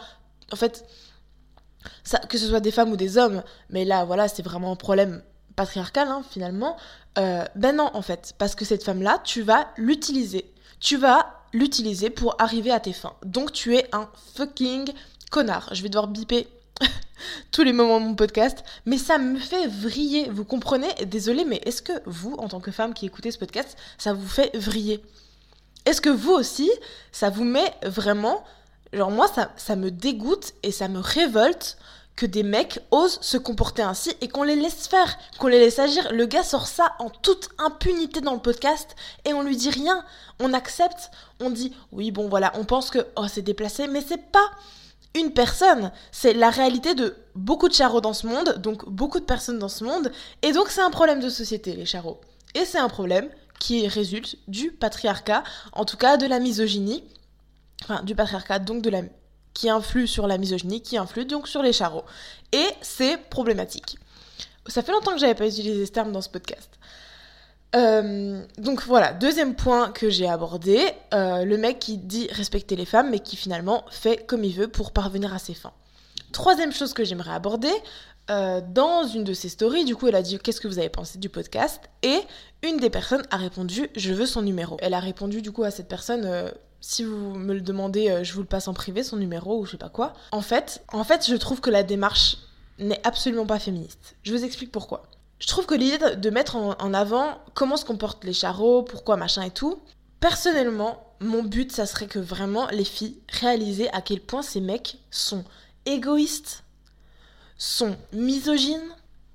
En 0.51 0.55
fait, 0.55 0.85
que 2.29 2.37
ce 2.37 2.47
soit 2.47 2.59
des 2.59 2.71
femmes 2.71 2.91
ou 2.91 2.97
des 2.97 3.17
hommes, 3.17 3.43
mais 3.69 3.85
là, 3.85 4.05
voilà, 4.05 4.27
c'est 4.27 4.43
vraiment 4.43 4.71
un 4.71 4.75
problème 4.75 5.23
patriarcal, 5.55 6.07
hein, 6.07 6.23
finalement. 6.29 6.77
Euh, 7.17 7.45
ben 7.55 7.75
non, 7.75 7.89
en 7.93 8.01
fait, 8.01 8.33
parce 8.37 8.55
que 8.55 8.65
cette 8.65 8.83
femme-là, 8.83 9.21
tu 9.23 9.41
vas 9.41 9.67
l'utiliser 9.77 10.51
tu 10.81 10.97
vas 10.97 11.41
l'utiliser 11.53 12.09
pour 12.09 12.35
arriver 12.41 12.71
à 12.71 12.81
tes 12.81 12.91
fins. 12.91 13.15
Donc 13.23 13.53
tu 13.53 13.75
es 13.77 13.87
un 13.93 14.09
fucking 14.35 14.91
connard. 15.29 15.69
Je 15.73 15.83
vais 15.83 15.89
devoir 15.89 16.07
biper 16.07 16.47
tous 17.51 17.63
les 17.63 17.71
moments 17.71 18.01
de 18.01 18.05
mon 18.07 18.15
podcast, 18.15 18.63
mais 18.85 18.97
ça 18.97 19.17
me 19.17 19.39
fait 19.39 19.67
vriller. 19.67 20.29
Vous 20.29 20.43
comprenez? 20.43 20.93
Désolée, 21.05 21.45
mais 21.45 21.61
est-ce 21.65 21.81
que 21.81 21.93
vous, 22.05 22.33
en 22.33 22.49
tant 22.49 22.59
que 22.59 22.71
femme 22.71 22.93
qui 22.93 23.05
écoutez 23.05 23.31
ce 23.31 23.37
podcast, 23.37 23.77
ça 23.97 24.11
vous 24.11 24.27
fait 24.27 24.55
vriller? 24.57 25.01
Est-ce 25.85 26.01
que 26.01 26.09
vous 26.09 26.33
aussi, 26.33 26.69
ça 27.11 27.29
vous 27.29 27.45
met 27.45 27.73
vraiment... 27.83 28.43
Genre 28.91 29.11
moi, 29.11 29.29
ça, 29.33 29.53
ça 29.55 29.77
me 29.77 29.89
dégoûte 29.89 30.53
et 30.63 30.71
ça 30.71 30.89
me 30.89 30.99
révolte 30.99 31.77
que 32.15 32.25
des 32.25 32.43
mecs 32.43 32.79
osent 32.91 33.19
se 33.21 33.37
comporter 33.37 33.81
ainsi 33.81 34.13
et 34.21 34.27
qu'on 34.27 34.43
les 34.43 34.55
laisse 34.55 34.87
faire, 34.87 35.17
qu'on 35.39 35.47
les 35.47 35.59
laisse 35.59 35.79
agir. 35.79 36.11
Le 36.11 36.25
gars 36.25 36.43
sort 36.43 36.67
ça 36.67 36.93
en 36.99 37.09
toute 37.09 37.49
impunité 37.57 38.21
dans 38.21 38.33
le 38.33 38.39
podcast 38.39 38.95
et 39.25 39.33
on 39.33 39.41
lui 39.41 39.55
dit 39.55 39.69
rien. 39.69 40.03
On 40.39 40.53
accepte, 40.53 41.11
on 41.39 41.49
dit 41.49 41.75
oui, 41.91 42.11
bon 42.11 42.29
voilà, 42.29 42.51
on 42.55 42.65
pense 42.65 42.89
que 42.89 43.07
oh, 43.15 43.25
c'est 43.27 43.41
déplacé, 43.41 43.87
mais 43.87 44.01
c'est 44.01 44.31
pas 44.31 44.51
une 45.15 45.33
personne. 45.33 45.91
C'est 46.11 46.33
la 46.33 46.49
réalité 46.49 46.95
de 46.95 47.15
beaucoup 47.35 47.67
de 47.67 47.73
charros 47.73 48.01
dans 48.01 48.13
ce 48.13 48.27
monde, 48.27 48.57
donc 48.57 48.87
beaucoup 48.87 49.19
de 49.19 49.25
personnes 49.25 49.59
dans 49.59 49.69
ce 49.69 49.83
monde. 49.83 50.11
Et 50.41 50.51
donc 50.51 50.69
c'est 50.69 50.81
un 50.81 50.91
problème 50.91 51.19
de 51.19 51.29
société, 51.29 51.75
les 51.75 51.85
charros. 51.85 52.21
Et 52.53 52.65
c'est 52.65 52.79
un 52.79 52.89
problème 52.89 53.29
qui 53.59 53.87
résulte 53.87 54.37
du 54.47 54.71
patriarcat, 54.71 55.43
en 55.73 55.85
tout 55.85 55.97
cas 55.97 56.17
de 56.17 56.25
la 56.25 56.39
misogynie. 56.39 57.03
Enfin, 57.83 58.03
du 58.03 58.15
patriarcat, 58.15 58.59
donc 58.59 58.81
de 58.81 58.89
la 58.89 59.01
qui 59.53 59.69
influe 59.69 60.07
sur 60.07 60.27
la 60.27 60.37
misogynie, 60.37 60.81
qui 60.81 60.97
influe 60.97 61.25
donc 61.25 61.47
sur 61.47 61.61
les 61.61 61.73
charros. 61.73 62.03
Et 62.51 62.67
c'est 62.81 63.17
problématique. 63.17 63.97
Ça 64.67 64.81
fait 64.81 64.91
longtemps 64.91 65.13
que 65.13 65.19
j'avais 65.19 65.35
pas 65.35 65.47
utilisé 65.47 65.85
ce 65.85 65.91
terme 65.91 66.11
dans 66.11 66.21
ce 66.21 66.29
podcast. 66.29 66.69
Euh, 67.75 68.41
donc 68.57 68.83
voilà, 68.83 69.13
deuxième 69.13 69.55
point 69.55 69.91
que 69.91 70.09
j'ai 70.09 70.27
abordé, 70.27 70.77
euh, 71.13 71.45
le 71.45 71.57
mec 71.57 71.79
qui 71.79 71.97
dit 71.97 72.27
respecter 72.31 72.75
les 72.75 72.85
femmes 72.85 73.09
mais 73.09 73.19
qui 73.19 73.37
finalement 73.37 73.85
fait 73.89 74.25
comme 74.25 74.43
il 74.43 74.53
veut 74.53 74.67
pour 74.67 74.91
parvenir 74.91 75.33
à 75.33 75.39
ses 75.39 75.53
fins. 75.53 75.71
Troisième 76.33 76.73
chose 76.73 76.93
que 76.93 77.05
j'aimerais 77.05 77.31
aborder, 77.31 77.71
euh, 78.29 78.59
dans 78.61 79.07
une 79.07 79.23
de 79.23 79.33
ses 79.33 79.47
stories, 79.47 79.85
du 79.85 79.95
coup 79.95 80.09
elle 80.09 80.15
a 80.15 80.21
dit 80.21 80.37
qu'est-ce 80.37 80.59
que 80.59 80.67
vous 80.67 80.79
avez 80.79 80.89
pensé 80.89 81.17
du 81.17 81.29
podcast? 81.29 81.79
Et 82.03 82.19
une 82.61 82.75
des 82.77 82.89
personnes 82.89 83.23
a 83.31 83.37
répondu 83.37 83.89
je 83.95 84.13
veux 84.13 84.25
son 84.25 84.41
numéro. 84.41 84.75
Elle 84.81 84.93
a 84.93 84.99
répondu 84.99 85.41
du 85.41 85.53
coup 85.53 85.63
à 85.63 85.71
cette 85.71 85.87
personne 85.87 86.51
si 86.81 87.03
vous 87.03 87.35
me 87.35 87.53
le 87.53 87.61
demandez, 87.61 88.09
euh, 88.09 88.23
je 88.23 88.33
vous 88.33 88.41
le 88.41 88.47
passe 88.47 88.67
en 88.67 88.73
privé, 88.73 89.03
son 89.03 89.17
numéro 89.17 89.59
ou 89.59 89.65
je 89.65 89.71
sais 89.71 89.77
pas 89.77 89.89
quoi. 89.89 90.13
En 90.31 90.41
fait, 90.41 90.83
en 90.91 91.03
fait, 91.03 91.27
je 91.27 91.35
trouve 91.35 91.61
que 91.61 91.69
la 91.69 91.83
démarche 91.83 92.37
n'est 92.79 92.99
absolument 93.05 93.45
pas 93.45 93.59
féministe. 93.59 94.15
Je 94.23 94.33
vous 94.33 94.43
explique 94.43 94.71
pourquoi. 94.71 95.03
Je 95.39 95.47
trouve 95.47 95.65
que 95.65 95.75
l'idée 95.75 96.15
de 96.15 96.29
mettre 96.29 96.55
en, 96.55 96.93
avant 96.93 97.39
comment 97.53 97.77
se 97.77 97.85
comportent 97.85 98.23
les 98.23 98.33
charros, 98.33 98.83
pourquoi 98.83 99.15
machin 99.15 99.43
et 99.43 99.51
tout, 99.51 99.79
personnellement, 100.19 101.03
mon 101.19 101.43
but, 101.43 101.71
ça 101.71 101.85
serait 101.85 102.07
que 102.07 102.19
vraiment 102.19 102.67
les 102.67 102.83
filles 102.83 103.17
réalisaient 103.27 103.91
à 103.91 104.01
quel 104.01 104.19
point 104.19 104.43
ces 104.43 104.61
mecs 104.61 104.97
sont 105.09 105.43
égoïstes, 105.85 106.63
sont 107.57 107.95
misogynes, 108.13 108.79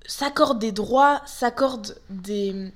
s'accordent 0.05 0.59
des 0.59 0.71
droits, 0.71 1.21
s'accordent 1.25 1.99
des, 2.09 2.71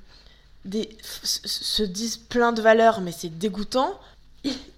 des 0.65 0.97
se 1.03 1.83
disent 1.83 2.17
plein 2.17 2.51
de 2.51 2.61
valeurs, 2.61 2.99
mais 2.99 3.13
c'est 3.13 3.29
dégoûtant 3.29 3.97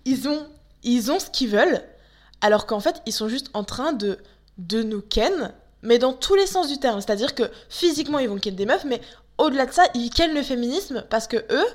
ils 0.05 0.27
ont, 0.27 0.47
ils 0.83 1.11
ont 1.11 1.19
ce 1.19 1.29
qu'ils 1.29 1.49
veulent, 1.49 1.81
alors 2.41 2.65
qu'en 2.65 2.79
fait, 2.79 3.01
ils 3.05 3.13
sont 3.13 3.29
juste 3.29 3.49
en 3.53 3.63
train 3.63 3.93
de, 3.93 4.17
de 4.57 4.83
nous 4.83 5.01
ken, 5.01 5.53
mais 5.81 5.99
dans 5.99 6.13
tous 6.13 6.35
les 6.35 6.47
sens 6.47 6.67
du 6.67 6.77
terme. 6.77 7.01
C'est-à-dire 7.01 7.35
que 7.35 7.43
physiquement, 7.69 8.19
ils 8.19 8.29
vont 8.29 8.37
ken 8.37 8.55
des 8.55 8.65
meufs, 8.65 8.85
mais 8.85 9.01
au-delà 9.37 9.65
de 9.65 9.71
ça, 9.71 9.83
ils 9.93 10.09
ken 10.09 10.33
le 10.33 10.43
féminisme 10.43 11.05
parce 11.09 11.27
que 11.27 11.37
eux, 11.37 11.65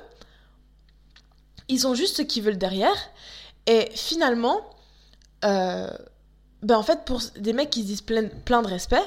ils 1.67 1.87
ont 1.87 1.93
juste 1.93 2.17
ce 2.17 2.21
qu'ils 2.21 2.43
veulent 2.43 2.57
derrière. 2.57 2.95
Et 3.67 3.89
finalement, 3.95 4.61
euh, 5.45 5.89
ben 6.61 6.77
en 6.77 6.83
fait, 6.83 7.05
pour 7.05 7.21
des 7.37 7.53
mecs 7.53 7.69
qui 7.69 7.81
se 7.81 7.87
disent 7.87 8.01
plein, 8.01 8.27
plein 8.45 8.61
de 8.61 8.67
respect, 8.67 9.03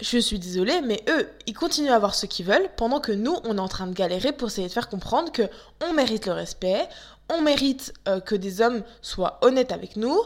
je 0.00 0.18
suis 0.18 0.38
désolée, 0.38 0.80
mais 0.80 1.02
eux, 1.08 1.28
ils 1.46 1.54
continuent 1.54 1.90
à 1.90 1.96
avoir 1.96 2.14
ce 2.14 2.26
qu'ils 2.26 2.46
veulent, 2.46 2.68
pendant 2.76 3.00
que 3.00 3.12
nous, 3.12 3.36
on 3.44 3.58
est 3.58 3.60
en 3.60 3.68
train 3.68 3.86
de 3.86 3.94
galérer 3.94 4.32
pour 4.32 4.48
essayer 4.48 4.68
de 4.68 4.72
faire 4.72 4.88
comprendre 4.88 5.32
que 5.32 5.42
on 5.82 5.92
mérite 5.92 6.26
le 6.26 6.32
respect, 6.32 6.88
on 7.28 7.42
mérite 7.42 7.92
euh, 8.06 8.20
que 8.20 8.34
des 8.34 8.60
hommes 8.60 8.82
soient 9.02 9.38
honnêtes 9.42 9.72
avec 9.72 9.96
nous. 9.96 10.18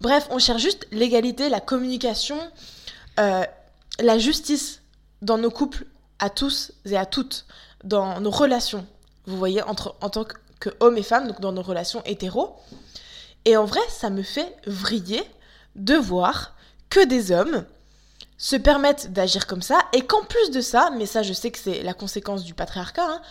Bref, 0.00 0.26
on 0.30 0.38
cherche 0.38 0.62
juste 0.62 0.86
l'égalité, 0.90 1.48
la 1.48 1.60
communication, 1.60 2.38
euh, 3.20 3.44
la 4.00 4.18
justice 4.18 4.82
dans 5.22 5.38
nos 5.38 5.50
couples 5.50 5.86
à 6.18 6.30
tous 6.30 6.72
et 6.84 6.96
à 6.96 7.06
toutes, 7.06 7.46
dans 7.84 8.20
nos 8.20 8.30
relations, 8.30 8.86
vous 9.26 9.36
voyez, 9.36 9.62
en 9.62 9.74
tant 9.74 10.24
que, 10.60 10.70
hommes 10.80 10.96
et 10.96 11.02
femmes, 11.02 11.26
donc 11.28 11.40
dans 11.40 11.52
nos 11.52 11.62
relations 11.62 12.02
hétéros. 12.04 12.56
Et 13.44 13.56
en 13.56 13.64
vrai, 13.64 13.80
ça 13.88 14.10
me 14.10 14.22
fait 14.22 14.56
vriller 14.66 15.22
de 15.74 15.94
voir 15.94 16.54
que 16.90 17.04
des 17.04 17.32
hommes 17.32 17.64
se 18.38 18.56
permettent 18.56 19.12
d'agir 19.12 19.46
comme 19.46 19.62
ça 19.62 19.78
et 19.92 20.02
qu'en 20.02 20.22
plus 20.24 20.50
de 20.50 20.60
ça, 20.60 20.90
mais 20.96 21.06
ça 21.06 21.22
je 21.22 21.32
sais 21.32 21.50
que 21.50 21.58
c'est 21.58 21.82
la 21.82 21.94
conséquence 21.94 22.44
du 22.44 22.54
patriarcat, 22.54 23.06
hein, 23.06 23.22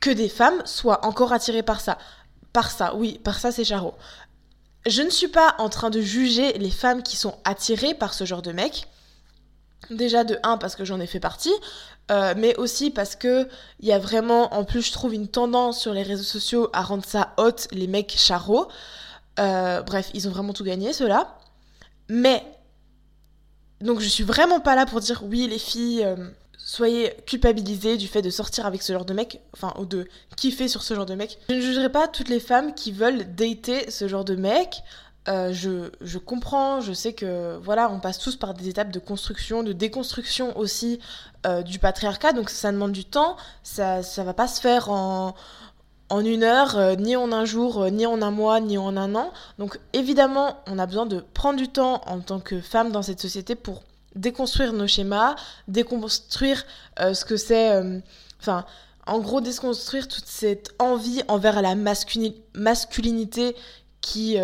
que 0.00 0.10
des 0.10 0.28
femmes 0.28 0.62
soient 0.64 1.04
encore 1.04 1.32
attirées 1.32 1.62
par 1.62 1.80
ça. 1.80 1.98
Par 2.54 2.70
ça, 2.70 2.94
oui, 2.94 3.18
par 3.24 3.40
ça 3.40 3.50
c'est 3.50 3.64
Charo. 3.64 3.94
Je 4.86 5.02
ne 5.02 5.10
suis 5.10 5.26
pas 5.26 5.56
en 5.58 5.68
train 5.68 5.90
de 5.90 6.00
juger 6.00 6.52
les 6.52 6.70
femmes 6.70 7.02
qui 7.02 7.16
sont 7.16 7.36
attirées 7.44 7.94
par 7.94 8.14
ce 8.14 8.24
genre 8.24 8.42
de 8.42 8.52
mec. 8.52 8.86
Déjà 9.90 10.22
de 10.22 10.38
1 10.44 10.58
parce 10.58 10.76
que 10.76 10.84
j'en 10.84 11.00
ai 11.00 11.06
fait 11.08 11.18
partie, 11.18 11.52
euh, 12.12 12.32
mais 12.36 12.54
aussi 12.56 12.90
parce 12.90 13.16
que 13.16 13.48
il 13.80 13.88
y 13.88 13.92
a 13.92 13.98
vraiment, 13.98 14.54
en 14.54 14.64
plus 14.64 14.82
je 14.82 14.92
trouve 14.92 15.14
une 15.14 15.26
tendance 15.26 15.80
sur 15.80 15.92
les 15.92 16.04
réseaux 16.04 16.22
sociaux 16.22 16.70
à 16.72 16.82
rendre 16.82 17.04
ça 17.04 17.34
hot, 17.38 17.56
les 17.72 17.88
mecs 17.88 18.14
charros. 18.16 18.68
Euh, 19.40 19.82
bref, 19.82 20.10
ils 20.14 20.28
ont 20.28 20.30
vraiment 20.30 20.52
tout 20.52 20.64
gagné 20.64 20.92
ceux-là. 20.92 21.36
Mais, 22.08 22.40
donc 23.80 23.98
je 23.98 24.08
suis 24.08 24.24
vraiment 24.24 24.60
pas 24.60 24.76
là 24.76 24.86
pour 24.86 25.00
dire 25.00 25.24
oui 25.24 25.48
les 25.48 25.58
filles, 25.58 26.04
euh, 26.04 26.30
soyez 26.64 27.12
culpabilisées 27.26 27.98
du 27.98 28.08
fait 28.08 28.22
de 28.22 28.30
sortir 28.30 28.64
avec 28.64 28.82
ce 28.82 28.92
genre 28.92 29.04
de 29.04 29.12
mec, 29.12 29.40
enfin, 29.52 29.74
ou 29.78 29.84
de 29.84 30.08
kiffer 30.36 30.66
sur 30.66 30.82
ce 30.82 30.94
genre 30.94 31.04
de 31.04 31.14
mec. 31.14 31.38
Je 31.50 31.54
ne 31.56 31.60
jugerai 31.60 31.92
pas 31.92 32.08
toutes 32.08 32.30
les 32.30 32.40
femmes 32.40 32.74
qui 32.74 32.90
veulent 32.90 33.34
dater 33.34 33.90
ce 33.90 34.08
genre 34.08 34.24
de 34.24 34.34
mec. 34.34 34.82
Euh, 35.28 35.52
je, 35.52 35.90
je, 36.00 36.18
comprends, 36.18 36.80
je 36.80 36.92
sais 36.92 37.12
que 37.12 37.58
voilà, 37.62 37.90
on 37.90 38.00
passe 38.00 38.18
tous 38.18 38.36
par 38.36 38.54
des 38.54 38.68
étapes 38.68 38.90
de 38.90 38.98
construction, 38.98 39.62
de 39.62 39.72
déconstruction 39.72 40.56
aussi 40.58 41.00
euh, 41.46 41.62
du 41.62 41.78
patriarcat, 41.78 42.32
donc 42.32 42.50
ça 42.50 42.72
demande 42.72 42.92
du 42.92 43.06
temps, 43.06 43.36
ça, 43.62 44.02
ça 44.02 44.22
va 44.22 44.34
pas 44.34 44.48
se 44.48 44.60
faire 44.60 44.90
en, 44.90 45.34
en 46.10 46.24
une 46.24 46.44
heure, 46.44 46.76
euh, 46.76 46.94
ni 46.96 47.16
en 47.16 47.32
un 47.32 47.46
jour, 47.46 47.90
ni 47.90 48.04
en 48.04 48.20
un 48.20 48.30
mois, 48.30 48.60
ni 48.60 48.76
en 48.76 48.98
un 48.98 49.14
an. 49.14 49.32
Donc 49.58 49.78
évidemment, 49.94 50.58
on 50.66 50.78
a 50.78 50.84
besoin 50.84 51.06
de 51.06 51.24
prendre 51.32 51.58
du 51.58 51.68
temps 51.68 52.02
en 52.06 52.20
tant 52.20 52.40
que 52.40 52.60
femme 52.60 52.92
dans 52.92 53.02
cette 53.02 53.20
société 53.20 53.54
pour 53.54 53.82
déconstruire 54.14 54.72
nos 54.72 54.86
schémas, 54.86 55.36
déconstruire 55.68 56.64
ce 56.98 57.24
que 57.24 57.36
c'est, 57.36 57.80
enfin, 58.40 58.64
en 59.06 59.18
gros, 59.18 59.40
déconstruire 59.40 60.08
toute 60.08 60.26
cette 60.26 60.74
envie 60.78 61.22
envers 61.28 61.60
la 61.62 61.74
masculinité 61.74 63.56
qui 64.00 64.38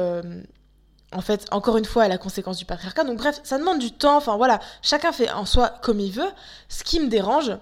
en 1.12 1.22
fait, 1.22 1.46
encore 1.50 1.76
une 1.76 1.84
fois, 1.84 2.04
à 2.04 2.08
la 2.08 2.18
conséquence 2.18 2.56
du 2.56 2.64
patriarcat. 2.64 3.02
Donc 3.04 3.18
bref, 3.18 3.40
ça 3.42 3.58
demande 3.58 3.80
du 3.80 3.90
temps, 3.90 4.16
enfin 4.16 4.36
voilà, 4.36 4.60
chacun 4.80 5.10
fait 5.10 5.30
en 5.30 5.44
soi 5.44 5.70
comme 5.82 5.98
il 5.98 6.12
veut. 6.12 6.30
Ce 6.68 6.84
qui 6.84 7.00
me 7.00 7.08
dérange, 7.08 7.52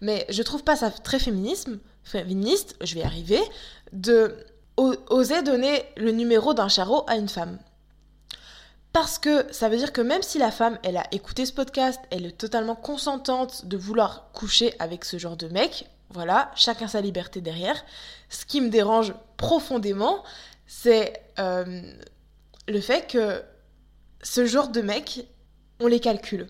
mais 0.00 0.24
je 0.30 0.42
trouve 0.42 0.64
pas 0.64 0.76
ça 0.76 0.90
très 0.90 1.18
féminisme, 1.18 1.80
féministe, 2.02 2.76
je 2.80 2.94
vais 2.94 3.00
y 3.00 3.04
arriver, 3.04 3.42
de 3.92 4.36
oser 4.76 5.42
donner 5.42 5.84
le 5.96 6.12
numéro 6.12 6.54
d'un 6.54 6.68
charreau 6.68 7.04
à 7.08 7.16
une 7.16 7.28
femme. 7.28 7.58
Parce 8.92 9.18
que 9.18 9.52
ça 9.52 9.68
veut 9.68 9.76
dire 9.76 9.92
que 9.92 10.00
même 10.00 10.22
si 10.22 10.38
la 10.38 10.50
femme, 10.50 10.78
elle 10.82 10.96
a 10.96 11.06
écouté 11.12 11.44
ce 11.46 11.52
podcast, 11.52 12.00
elle 12.10 12.26
est 12.26 12.38
totalement 12.38 12.74
consentante 12.74 13.66
de 13.66 13.76
vouloir 13.76 14.30
coucher 14.32 14.74
avec 14.78 15.04
ce 15.04 15.18
genre 15.18 15.36
de 15.36 15.48
mec, 15.48 15.88
voilà, 16.10 16.50
chacun 16.54 16.88
sa 16.88 17.00
liberté 17.00 17.40
derrière. 17.40 17.84
Ce 18.30 18.46
qui 18.46 18.60
me 18.60 18.70
dérange 18.70 19.14
profondément, 19.36 20.24
c'est 20.66 21.22
euh, 21.38 21.82
le 22.66 22.80
fait 22.80 23.06
que 23.06 23.42
ce 24.22 24.46
genre 24.46 24.68
de 24.68 24.80
mecs, 24.80 25.26
on 25.80 25.86
les 25.86 26.00
calcule. 26.00 26.48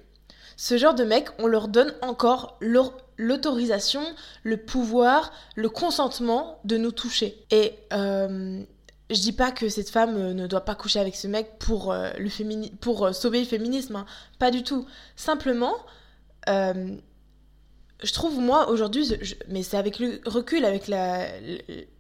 Ce 0.57 0.77
genre 0.77 0.95
de 0.95 1.05
mecs, 1.05 1.29
on 1.39 1.47
leur 1.47 1.69
donne 1.69 1.95
encore 2.03 2.59
l'autorisation, 2.61 4.03
le 4.43 4.57
pouvoir, 4.57 5.33
le 5.55 5.69
consentement 5.69 6.61
de 6.65 6.77
nous 6.77 6.93
toucher. 6.93 7.45
Et 7.51 7.79
euh, 7.93 8.63
je 9.11 9.21
dis 9.21 9.33
pas 9.33 9.51
que 9.51 9.69
cette 9.69 9.91
femme 9.91 10.33
ne 10.33 10.47
doit 10.47 10.65
pas 10.65 10.75
coucher 10.75 11.01
avec 11.01 11.17
ce 11.17 11.27
mec 11.27 11.59
pour, 11.59 11.93
euh, 11.93 12.11
le 12.19 12.77
pour 12.77 13.07
euh, 13.07 13.13
sauver 13.13 13.41
le 13.41 13.47
féminisme, 13.47 13.97
hein. 13.97 14.07
pas 14.39 14.51
du 14.51 14.63
tout. 14.63 14.87
Simplement, 15.17 15.75
je 18.03 18.13
trouve 18.13 18.39
moi 18.39 18.69
aujourd'hui, 18.69 19.13
mais 19.49 19.63
c'est 19.63 19.77
avec 19.77 19.99
le 19.99 20.21
recul, 20.25 20.65
avec 20.65 20.87
la, 20.87 21.27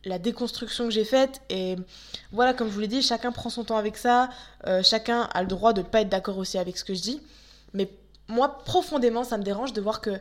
la 0.04 0.18
déconstruction 0.18 0.84
que 0.84 0.90
j'ai 0.90 1.04
faite, 1.04 1.40
et 1.50 1.76
voilà, 2.30 2.54
comme 2.54 2.68
je 2.68 2.72
vous 2.72 2.80
l'ai 2.80 2.88
dit, 2.88 3.02
chacun 3.02 3.32
prend 3.32 3.50
son 3.50 3.64
temps 3.64 3.76
avec 3.76 3.96
ça, 3.96 4.28
euh, 4.66 4.82
chacun 4.82 5.22
a 5.22 5.42
le 5.42 5.48
droit 5.48 5.72
de 5.72 5.80
ne 5.80 5.86
pas 5.86 6.02
être 6.02 6.08
d'accord 6.08 6.38
aussi 6.38 6.56
avec 6.56 6.78
ce 6.78 6.84
que 6.84 6.94
je 6.94 7.02
dis, 7.02 7.20
mais 7.72 7.90
moi, 8.28 8.58
profondément, 8.64 9.24
ça 9.24 9.38
me 9.38 9.42
dérange 9.42 9.72
de 9.72 9.80
voir 9.80 10.00
que 10.00 10.20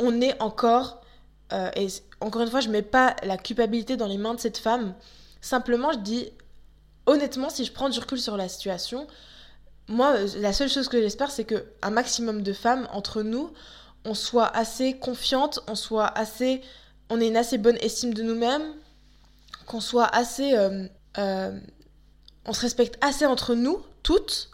on 0.00 0.20
est 0.20 0.40
encore, 0.42 1.02
euh, 1.52 1.70
et 1.76 1.86
encore 2.20 2.42
une 2.42 2.50
fois, 2.50 2.60
je 2.60 2.68
mets 2.68 2.82
pas 2.82 3.14
la 3.22 3.36
culpabilité 3.36 3.96
dans 3.96 4.08
les 4.08 4.18
mains 4.18 4.34
de 4.34 4.40
cette 4.40 4.58
femme, 4.58 4.94
simplement, 5.40 5.92
je 5.92 5.98
dis, 5.98 6.28
honnêtement, 7.06 7.50
si 7.50 7.64
je 7.64 7.72
prends 7.72 7.88
du 7.88 7.98
recul 7.98 8.20
sur 8.20 8.36
la 8.36 8.48
situation, 8.48 9.06
moi, 9.88 10.16
la 10.38 10.52
seule 10.52 10.68
chose 10.68 10.88
que 10.88 11.00
j'espère, 11.00 11.30
c'est 11.30 11.44
qu'un 11.44 11.90
maximum 11.90 12.42
de 12.42 12.52
femmes 12.52 12.88
entre 12.92 13.22
nous, 13.22 13.52
on 14.04 14.14
soit 14.14 14.46
assez 14.46 14.98
confiante, 14.98 15.60
on 15.66 15.74
soit 15.74 16.06
assez, 16.06 16.62
on 17.08 17.20
ait 17.20 17.28
une 17.28 17.36
assez 17.36 17.58
bonne 17.58 17.76
estime 17.80 18.14
de 18.14 18.22
nous-mêmes, 18.22 18.74
qu'on 19.66 19.80
soit 19.80 20.06
assez, 20.06 20.56
euh, 20.56 20.86
euh, 21.18 21.58
on 22.46 22.52
se 22.52 22.60
respecte 22.60 23.04
assez 23.04 23.26
entre 23.26 23.54
nous 23.54 23.82
toutes, 24.02 24.50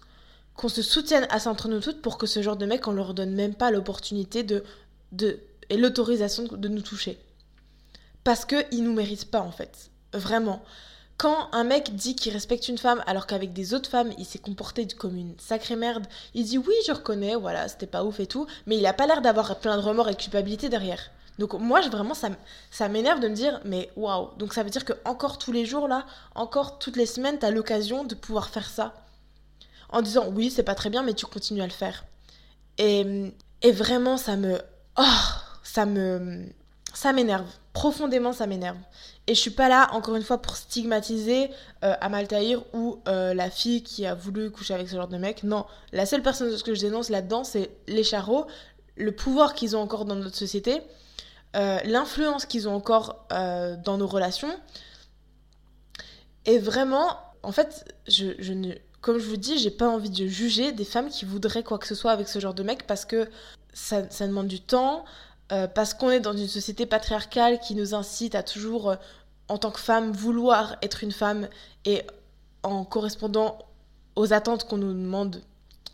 qu'on 0.57 0.69
se 0.69 0.83
soutienne 0.83 1.27
assez 1.31 1.49
entre 1.49 1.69
nous 1.69 1.81
toutes 1.81 2.01
pour 2.01 2.19
que 2.19 2.27
ce 2.27 2.41
genre 2.43 2.57
de 2.57 2.67
mec, 2.67 2.89
on 2.89 2.93
leur 2.93 3.13
donne 3.13 3.35
même 3.35 3.55
pas 3.55 3.71
l'opportunité 3.71 4.43
de, 4.43 4.65
de 5.13 5.39
et 5.69 5.77
l'autorisation 5.77 6.45
de 6.45 6.69
nous 6.69 6.83
toucher, 6.83 7.19
parce 8.25 8.45
que 8.45 8.65
ils 8.73 8.85
nous 8.85 8.95
méritent 8.95 9.31
pas 9.31 9.41
en 9.41 9.51
fait, 9.51 9.91
vraiment. 10.13 10.63
Quand 11.19 11.49
un 11.53 11.65
mec 11.65 11.95
dit 11.95 12.15
qu'il 12.15 12.35
respecte 12.35 12.69
une 12.69 12.77
femme 12.77 13.03
alors 13.07 13.27
qu'avec 13.27 13.55
des 13.55 13.73
autres 13.73 13.89
femmes 13.89 14.13
il 14.19 14.27
s'est 14.27 14.39
comporté 14.39 14.87
comme 14.87 15.17
une 15.17 15.35
sacrée 15.39 15.77
merde, 15.77 16.07
il 16.35 16.45
dit 16.45 16.59
oui 16.59 16.75
je 16.87 16.93
reconnais, 16.93 17.37
voilà 17.37 17.69
c'était 17.69 17.87
pas 17.87 18.05
ouf 18.05 18.21
et 18.21 18.27
tout, 18.27 18.47
mais 18.67 18.77
il 18.77 18.85
a 18.85 18.93
pas 18.93 19.07
l'air 19.07 19.23
d'avoir 19.23 19.59
plein 19.59 19.77
de 19.77 19.83
remords 19.83 20.11
et 20.11 20.13
de 20.13 20.21
culpabilité 20.21 20.69
derrière. 20.69 21.01
Donc 21.39 21.55
moi 21.55 21.81
vraiment 21.89 22.13
ça, 22.13 22.29
ça 22.71 22.89
m'énerve 22.89 23.21
de 23.21 23.29
me 23.29 23.35
dire 23.35 23.61
mais 23.65 23.91
waouh, 23.97 24.29
donc 24.37 24.53
ça 24.53 24.63
veut 24.63 24.69
dire 24.69 24.85
que 24.85 24.93
encore 25.07 25.39
tous 25.39 25.53
les 25.53 25.65
jours 25.65 25.89
là, 25.89 26.05
encore 26.35 26.79
toutes 26.79 26.97
les 26.97 27.07
semaines 27.07 27.39
t'as 27.39 27.51
l'occasion 27.51 28.05
de 28.05 28.15
pouvoir 28.15 28.51
faire 28.51 28.69
ça. 28.69 28.93
En 29.89 30.03
disant 30.03 30.27
oui 30.29 30.51
c'est 30.51 30.65
pas 30.65 30.75
très 30.75 30.91
bien 30.91 31.03
mais 31.03 31.15
tu 31.15 31.25
continues 31.25 31.63
à 31.63 31.67
le 31.67 31.73
faire. 31.73 32.05
Et, 32.77 33.33
et 33.63 33.73
vraiment 33.73 34.19
ça 34.19 34.37
me... 34.37 34.61
Oh, 34.99 35.03
ça 35.63 35.87
me... 35.87 36.45
Ça 36.93 37.13
m'énerve. 37.15 37.49
Profondément 37.73 38.35
ça 38.35 38.47
m'énerve. 38.47 38.77
Et 39.29 39.35
je 39.35 39.41
suis 39.41 39.51
pas 39.51 39.69
là, 39.69 39.89
encore 39.93 40.15
une 40.15 40.23
fois, 40.23 40.39
pour 40.39 40.57
stigmatiser 40.57 41.51
euh, 41.83 41.95
Amal 42.01 42.29
Tahir 42.29 42.63
ou 42.73 43.01
euh, 43.09 43.35
la 43.35 43.51
fille 43.51 43.83
qui 43.83 44.07
a 44.07 44.15
voulu 44.15 44.51
coucher 44.51 44.75
avec 44.75 44.89
ce 44.89 44.95
genre 44.95 45.09
de 45.09 45.17
mec. 45.17 45.43
Non, 45.43 45.67
la 45.93 46.07
seule 46.07 46.23
personne 46.23 46.57
que 46.63 46.75
je 46.75 46.81
dénonce 46.81 47.11
là-dedans, 47.11 47.43
c'est 47.43 47.71
les 47.89 48.05
charros, 48.05 48.47
le 48.97 49.11
pouvoir 49.11 49.55
qu'ils 49.55 49.77
ont 49.77 49.81
encore 49.81 50.05
dans 50.05 50.15
notre 50.15 50.37
société, 50.37 50.81
euh, 51.57 51.79
l'influence 51.85 52.47
qu'ils 52.47 52.69
ont 52.69 52.75
encore 52.75 53.27
dans 53.31 53.99
nos 53.99 54.07
relations. 54.07 54.55
Et 56.45 56.59
vraiment, 56.59 57.19
en 57.43 57.51
fait, 57.51 57.93
je, 58.07 58.53
ne, 58.53 58.75
comme 59.01 59.19
je 59.19 59.27
vous 59.27 59.37
dis, 59.37 59.59
j'ai 59.59 59.73
pas 59.73 59.89
envie 59.89 60.11
de 60.11 60.27
juger 60.27 60.71
des 60.71 60.85
femmes 60.85 61.09
qui 61.09 61.25
voudraient 61.25 61.65
quoi 61.65 61.79
que 61.79 61.89
ce 61.89 61.97
soit 61.97 62.13
avec 62.13 62.29
ce 62.29 62.39
genre 62.39 62.55
de 62.55 62.63
mec 62.63 62.87
parce 62.87 63.05
que 63.05 63.29
ça, 63.73 64.09
ça 64.11 64.27
demande 64.29 64.47
du 64.47 64.61
temps, 64.61 65.05
euh, 65.53 65.67
parce 65.69 65.95
qu'on 65.95 66.11
est 66.11 66.21
dans 66.21 66.37
une 66.37 66.49
société 66.49 66.87
patriarcale 66.87 67.61
qui 67.61 67.75
nous 67.75 67.95
incite 67.95 68.35
à 68.35 68.43
toujours, 68.43 68.91
euh, 68.91 68.97
en 69.49 69.59
tant 69.59 69.71
que 69.71 69.81
femme, 69.81 70.13
vouloir 70.13 70.77
être 70.83 71.05
une 71.05 71.13
femme 71.13 71.49
et 71.85 72.03
en 72.63 72.85
correspondant 72.85 73.59
aux 74.17 74.33
attentes 74.33 74.65
qu'on 74.65 74.79
nous 74.79 74.93
demande 74.93 75.43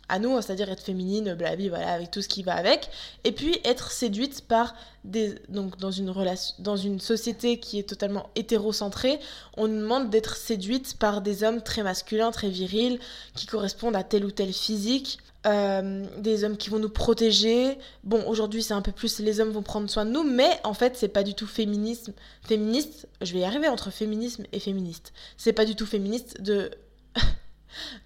à 0.09 0.19
nous, 0.19 0.41
c'est-à-dire 0.41 0.69
être 0.69 0.83
féminine, 0.83 1.33
blabli, 1.33 1.69
voilà, 1.69 1.93
avec 1.93 2.11
tout 2.11 2.21
ce 2.21 2.27
qui 2.27 2.43
va 2.43 2.55
avec, 2.55 2.89
et 3.23 3.31
puis 3.31 3.59
être 3.63 3.91
séduite 3.91 4.41
par 4.47 4.75
des... 5.03 5.35
Donc 5.49 5.77
dans 5.77 5.91
une, 5.91 6.09
relation, 6.09 6.55
dans 6.59 6.75
une 6.75 6.99
société 6.99 7.59
qui 7.59 7.79
est 7.79 7.87
totalement 7.87 8.29
hétérocentrée, 8.35 9.19
on 9.55 9.67
nous 9.67 9.79
demande 9.79 10.09
d'être 10.09 10.35
séduite 10.35 10.97
par 10.97 11.21
des 11.21 11.43
hommes 11.43 11.61
très 11.61 11.83
masculins, 11.83 12.31
très 12.31 12.49
virils, 12.49 12.99
qui 13.35 13.45
correspondent 13.45 13.95
à 13.95 14.03
tel 14.03 14.25
ou 14.25 14.31
tel 14.31 14.51
physique, 14.51 15.19
euh, 15.45 16.05
des 16.19 16.45
hommes 16.45 16.55
qui 16.55 16.69
vont 16.69 16.79
nous 16.79 16.89
protéger. 16.89 17.77
Bon, 18.03 18.25
aujourd'hui, 18.27 18.63
c'est 18.63 18.73
un 18.73 18.81
peu 18.81 18.93
plus 18.93 19.19
les 19.19 19.41
hommes 19.41 19.51
vont 19.51 19.61
prendre 19.61 19.89
soin 19.89 20.05
de 20.05 20.11
nous, 20.11 20.23
mais 20.23 20.49
en 20.63 20.73
fait, 20.73 20.95
c'est 20.95 21.09
pas 21.09 21.23
du 21.23 21.33
tout 21.33 21.47
féminisme. 21.47 22.13
Féministe, 22.47 23.07
je 23.21 23.33
vais 23.33 23.39
y 23.39 23.43
arriver 23.43 23.67
entre 23.67 23.91
féminisme 23.91 24.45
et 24.53 24.59
féministe. 24.59 25.11
C'est 25.35 25.51
pas 25.51 25.65
du 25.65 25.75
tout 25.75 25.85
féministe 25.85 26.41
de 26.41 26.71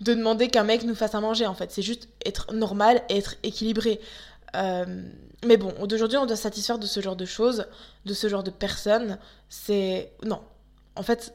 de 0.02 0.14
demander 0.16 0.48
qu'un 0.48 0.64
mec 0.64 0.84
nous 0.84 0.96
fasse 0.96 1.14
à 1.14 1.22
manger 1.22 1.46
en 1.46 1.54
fait. 1.54 1.72
C'est 1.72 1.84
juste 1.84 2.10
être 2.26 2.54
normal 2.54 3.04
et 3.10 3.18
être 3.18 3.36
équilibré. 3.44 4.02
Euh, 4.56 5.04
mais 5.46 5.58
bon, 5.58 5.74
d'aujourd'hui, 5.86 6.18
on 6.18 6.26
doit 6.26 6.36
satisfaire 6.36 6.80
de 6.80 6.88
ce 6.88 7.02
genre 7.02 7.16
de 7.16 7.26
choses, 7.26 7.66
de 8.06 8.14
ce 8.16 8.28
genre 8.30 8.44
de 8.44 8.52
personnes. 8.52 9.20
C'est 9.50 10.12
non. 10.24 10.42
En 10.96 11.04
fait, 11.04 11.34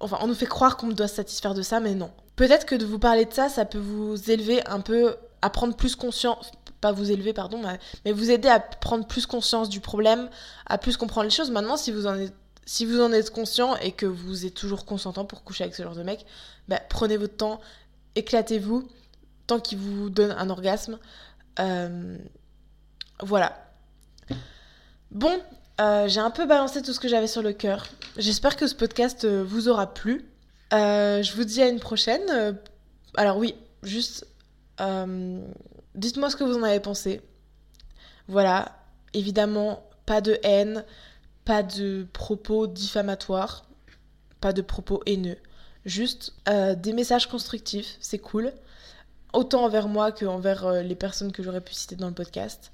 enfin, 0.00 0.18
on 0.22 0.28
nous 0.28 0.34
fait 0.34 0.46
croire 0.46 0.78
qu'on 0.78 0.88
doit 0.88 1.08
se 1.08 1.16
satisfaire 1.16 1.52
de 1.52 1.62
ça, 1.62 1.80
mais 1.80 1.94
non. 1.94 2.10
Peut-être 2.38 2.66
que 2.66 2.76
de 2.76 2.86
vous 2.86 3.00
parler 3.00 3.24
de 3.24 3.32
ça, 3.32 3.48
ça 3.48 3.64
peut 3.64 3.80
vous 3.80 4.30
élever 4.30 4.64
un 4.68 4.78
peu 4.78 5.16
à 5.42 5.50
prendre 5.50 5.74
plus 5.74 5.96
conscience, 5.96 6.52
pas 6.80 6.92
vous 6.92 7.10
élever, 7.10 7.32
pardon, 7.32 7.60
mais 8.04 8.12
vous 8.12 8.30
aider 8.30 8.46
à 8.46 8.60
prendre 8.60 9.04
plus 9.08 9.26
conscience 9.26 9.68
du 9.68 9.80
problème, 9.80 10.30
à 10.64 10.78
plus 10.78 10.96
comprendre 10.96 11.24
les 11.24 11.30
choses. 11.30 11.50
Maintenant, 11.50 11.76
si 11.76 11.90
vous 11.90 12.06
en 12.06 12.16
êtes, 12.16 12.32
si 12.64 12.86
conscient 13.34 13.74
et 13.78 13.90
que 13.90 14.06
vous 14.06 14.46
êtes 14.46 14.54
toujours 14.54 14.84
consentant 14.84 15.24
pour 15.24 15.42
coucher 15.42 15.64
avec 15.64 15.74
ce 15.74 15.82
genre 15.82 15.96
de 15.96 16.04
mec, 16.04 16.24
bah, 16.68 16.80
prenez 16.88 17.16
votre 17.16 17.36
temps, 17.36 17.60
éclatez-vous, 18.14 18.86
tant 19.48 19.58
qu'il 19.58 19.78
vous 19.78 20.08
donne 20.08 20.30
un 20.30 20.48
orgasme. 20.48 21.00
voilà. 23.20 23.68
Bon, 25.10 25.40
j'ai 26.06 26.20
un 26.20 26.30
peu 26.30 26.46
balancé 26.46 26.82
tout 26.82 26.92
ce 26.92 27.00
que 27.00 27.08
j'avais 27.08 27.26
sur 27.26 27.42
le 27.42 27.52
cœur. 27.52 27.88
J'espère 28.16 28.54
que 28.54 28.68
ce 28.68 28.76
podcast 28.76 29.26
vous 29.26 29.68
aura 29.68 29.92
plu. 29.92 30.30
Je 30.72 31.34
vous 31.34 31.44
dis 31.44 31.62
à 31.62 31.68
une 31.68 31.80
prochaine. 31.80 32.58
alors 33.16 33.36
oui, 33.36 33.54
juste 33.82 34.26
dites-moi 35.94 36.30
ce 36.30 36.36
que 36.36 36.44
vous 36.44 36.56
en 36.56 36.62
avez 36.62 36.80
pensé. 36.80 37.20
Voilà, 38.28 38.78
évidemment, 39.14 39.82
pas 40.06 40.20
de 40.20 40.38
haine, 40.42 40.84
pas 41.44 41.62
de 41.62 42.06
propos 42.12 42.66
diffamatoires, 42.66 43.64
pas 44.40 44.52
de 44.52 44.62
propos 44.62 45.02
haineux. 45.06 45.38
Juste 45.84 46.34
euh, 46.48 46.74
des 46.74 46.92
messages 46.92 47.26
constructifs, 47.26 47.96
c'est 48.00 48.18
cool. 48.18 48.52
Autant 49.32 49.64
envers 49.64 49.88
moi 49.88 50.12
que 50.12 50.24
envers 50.24 50.66
euh, 50.66 50.82
les 50.82 50.94
personnes 50.94 51.32
que 51.32 51.42
j'aurais 51.42 51.60
pu 51.60 51.74
citer 51.74 51.96
dans 51.96 52.08
le 52.08 52.14
podcast. 52.14 52.72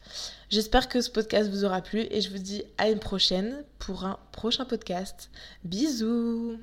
J'espère 0.51 0.89
que 0.89 1.01
ce 1.01 1.11
podcast 1.11 1.51
vous 1.51 1.65
aura 1.65 1.83
plu 1.83 2.07
et 2.11 2.21
je 2.21 2.31
vous 2.31 2.39
dis 2.39 2.65
à 2.79 2.89
une 2.91 2.99
prochaine 2.99 3.65
pour 3.79 4.05
un 4.05 4.19
prochain 4.33 4.65
podcast. 4.65 5.31
Bisous 5.65 6.59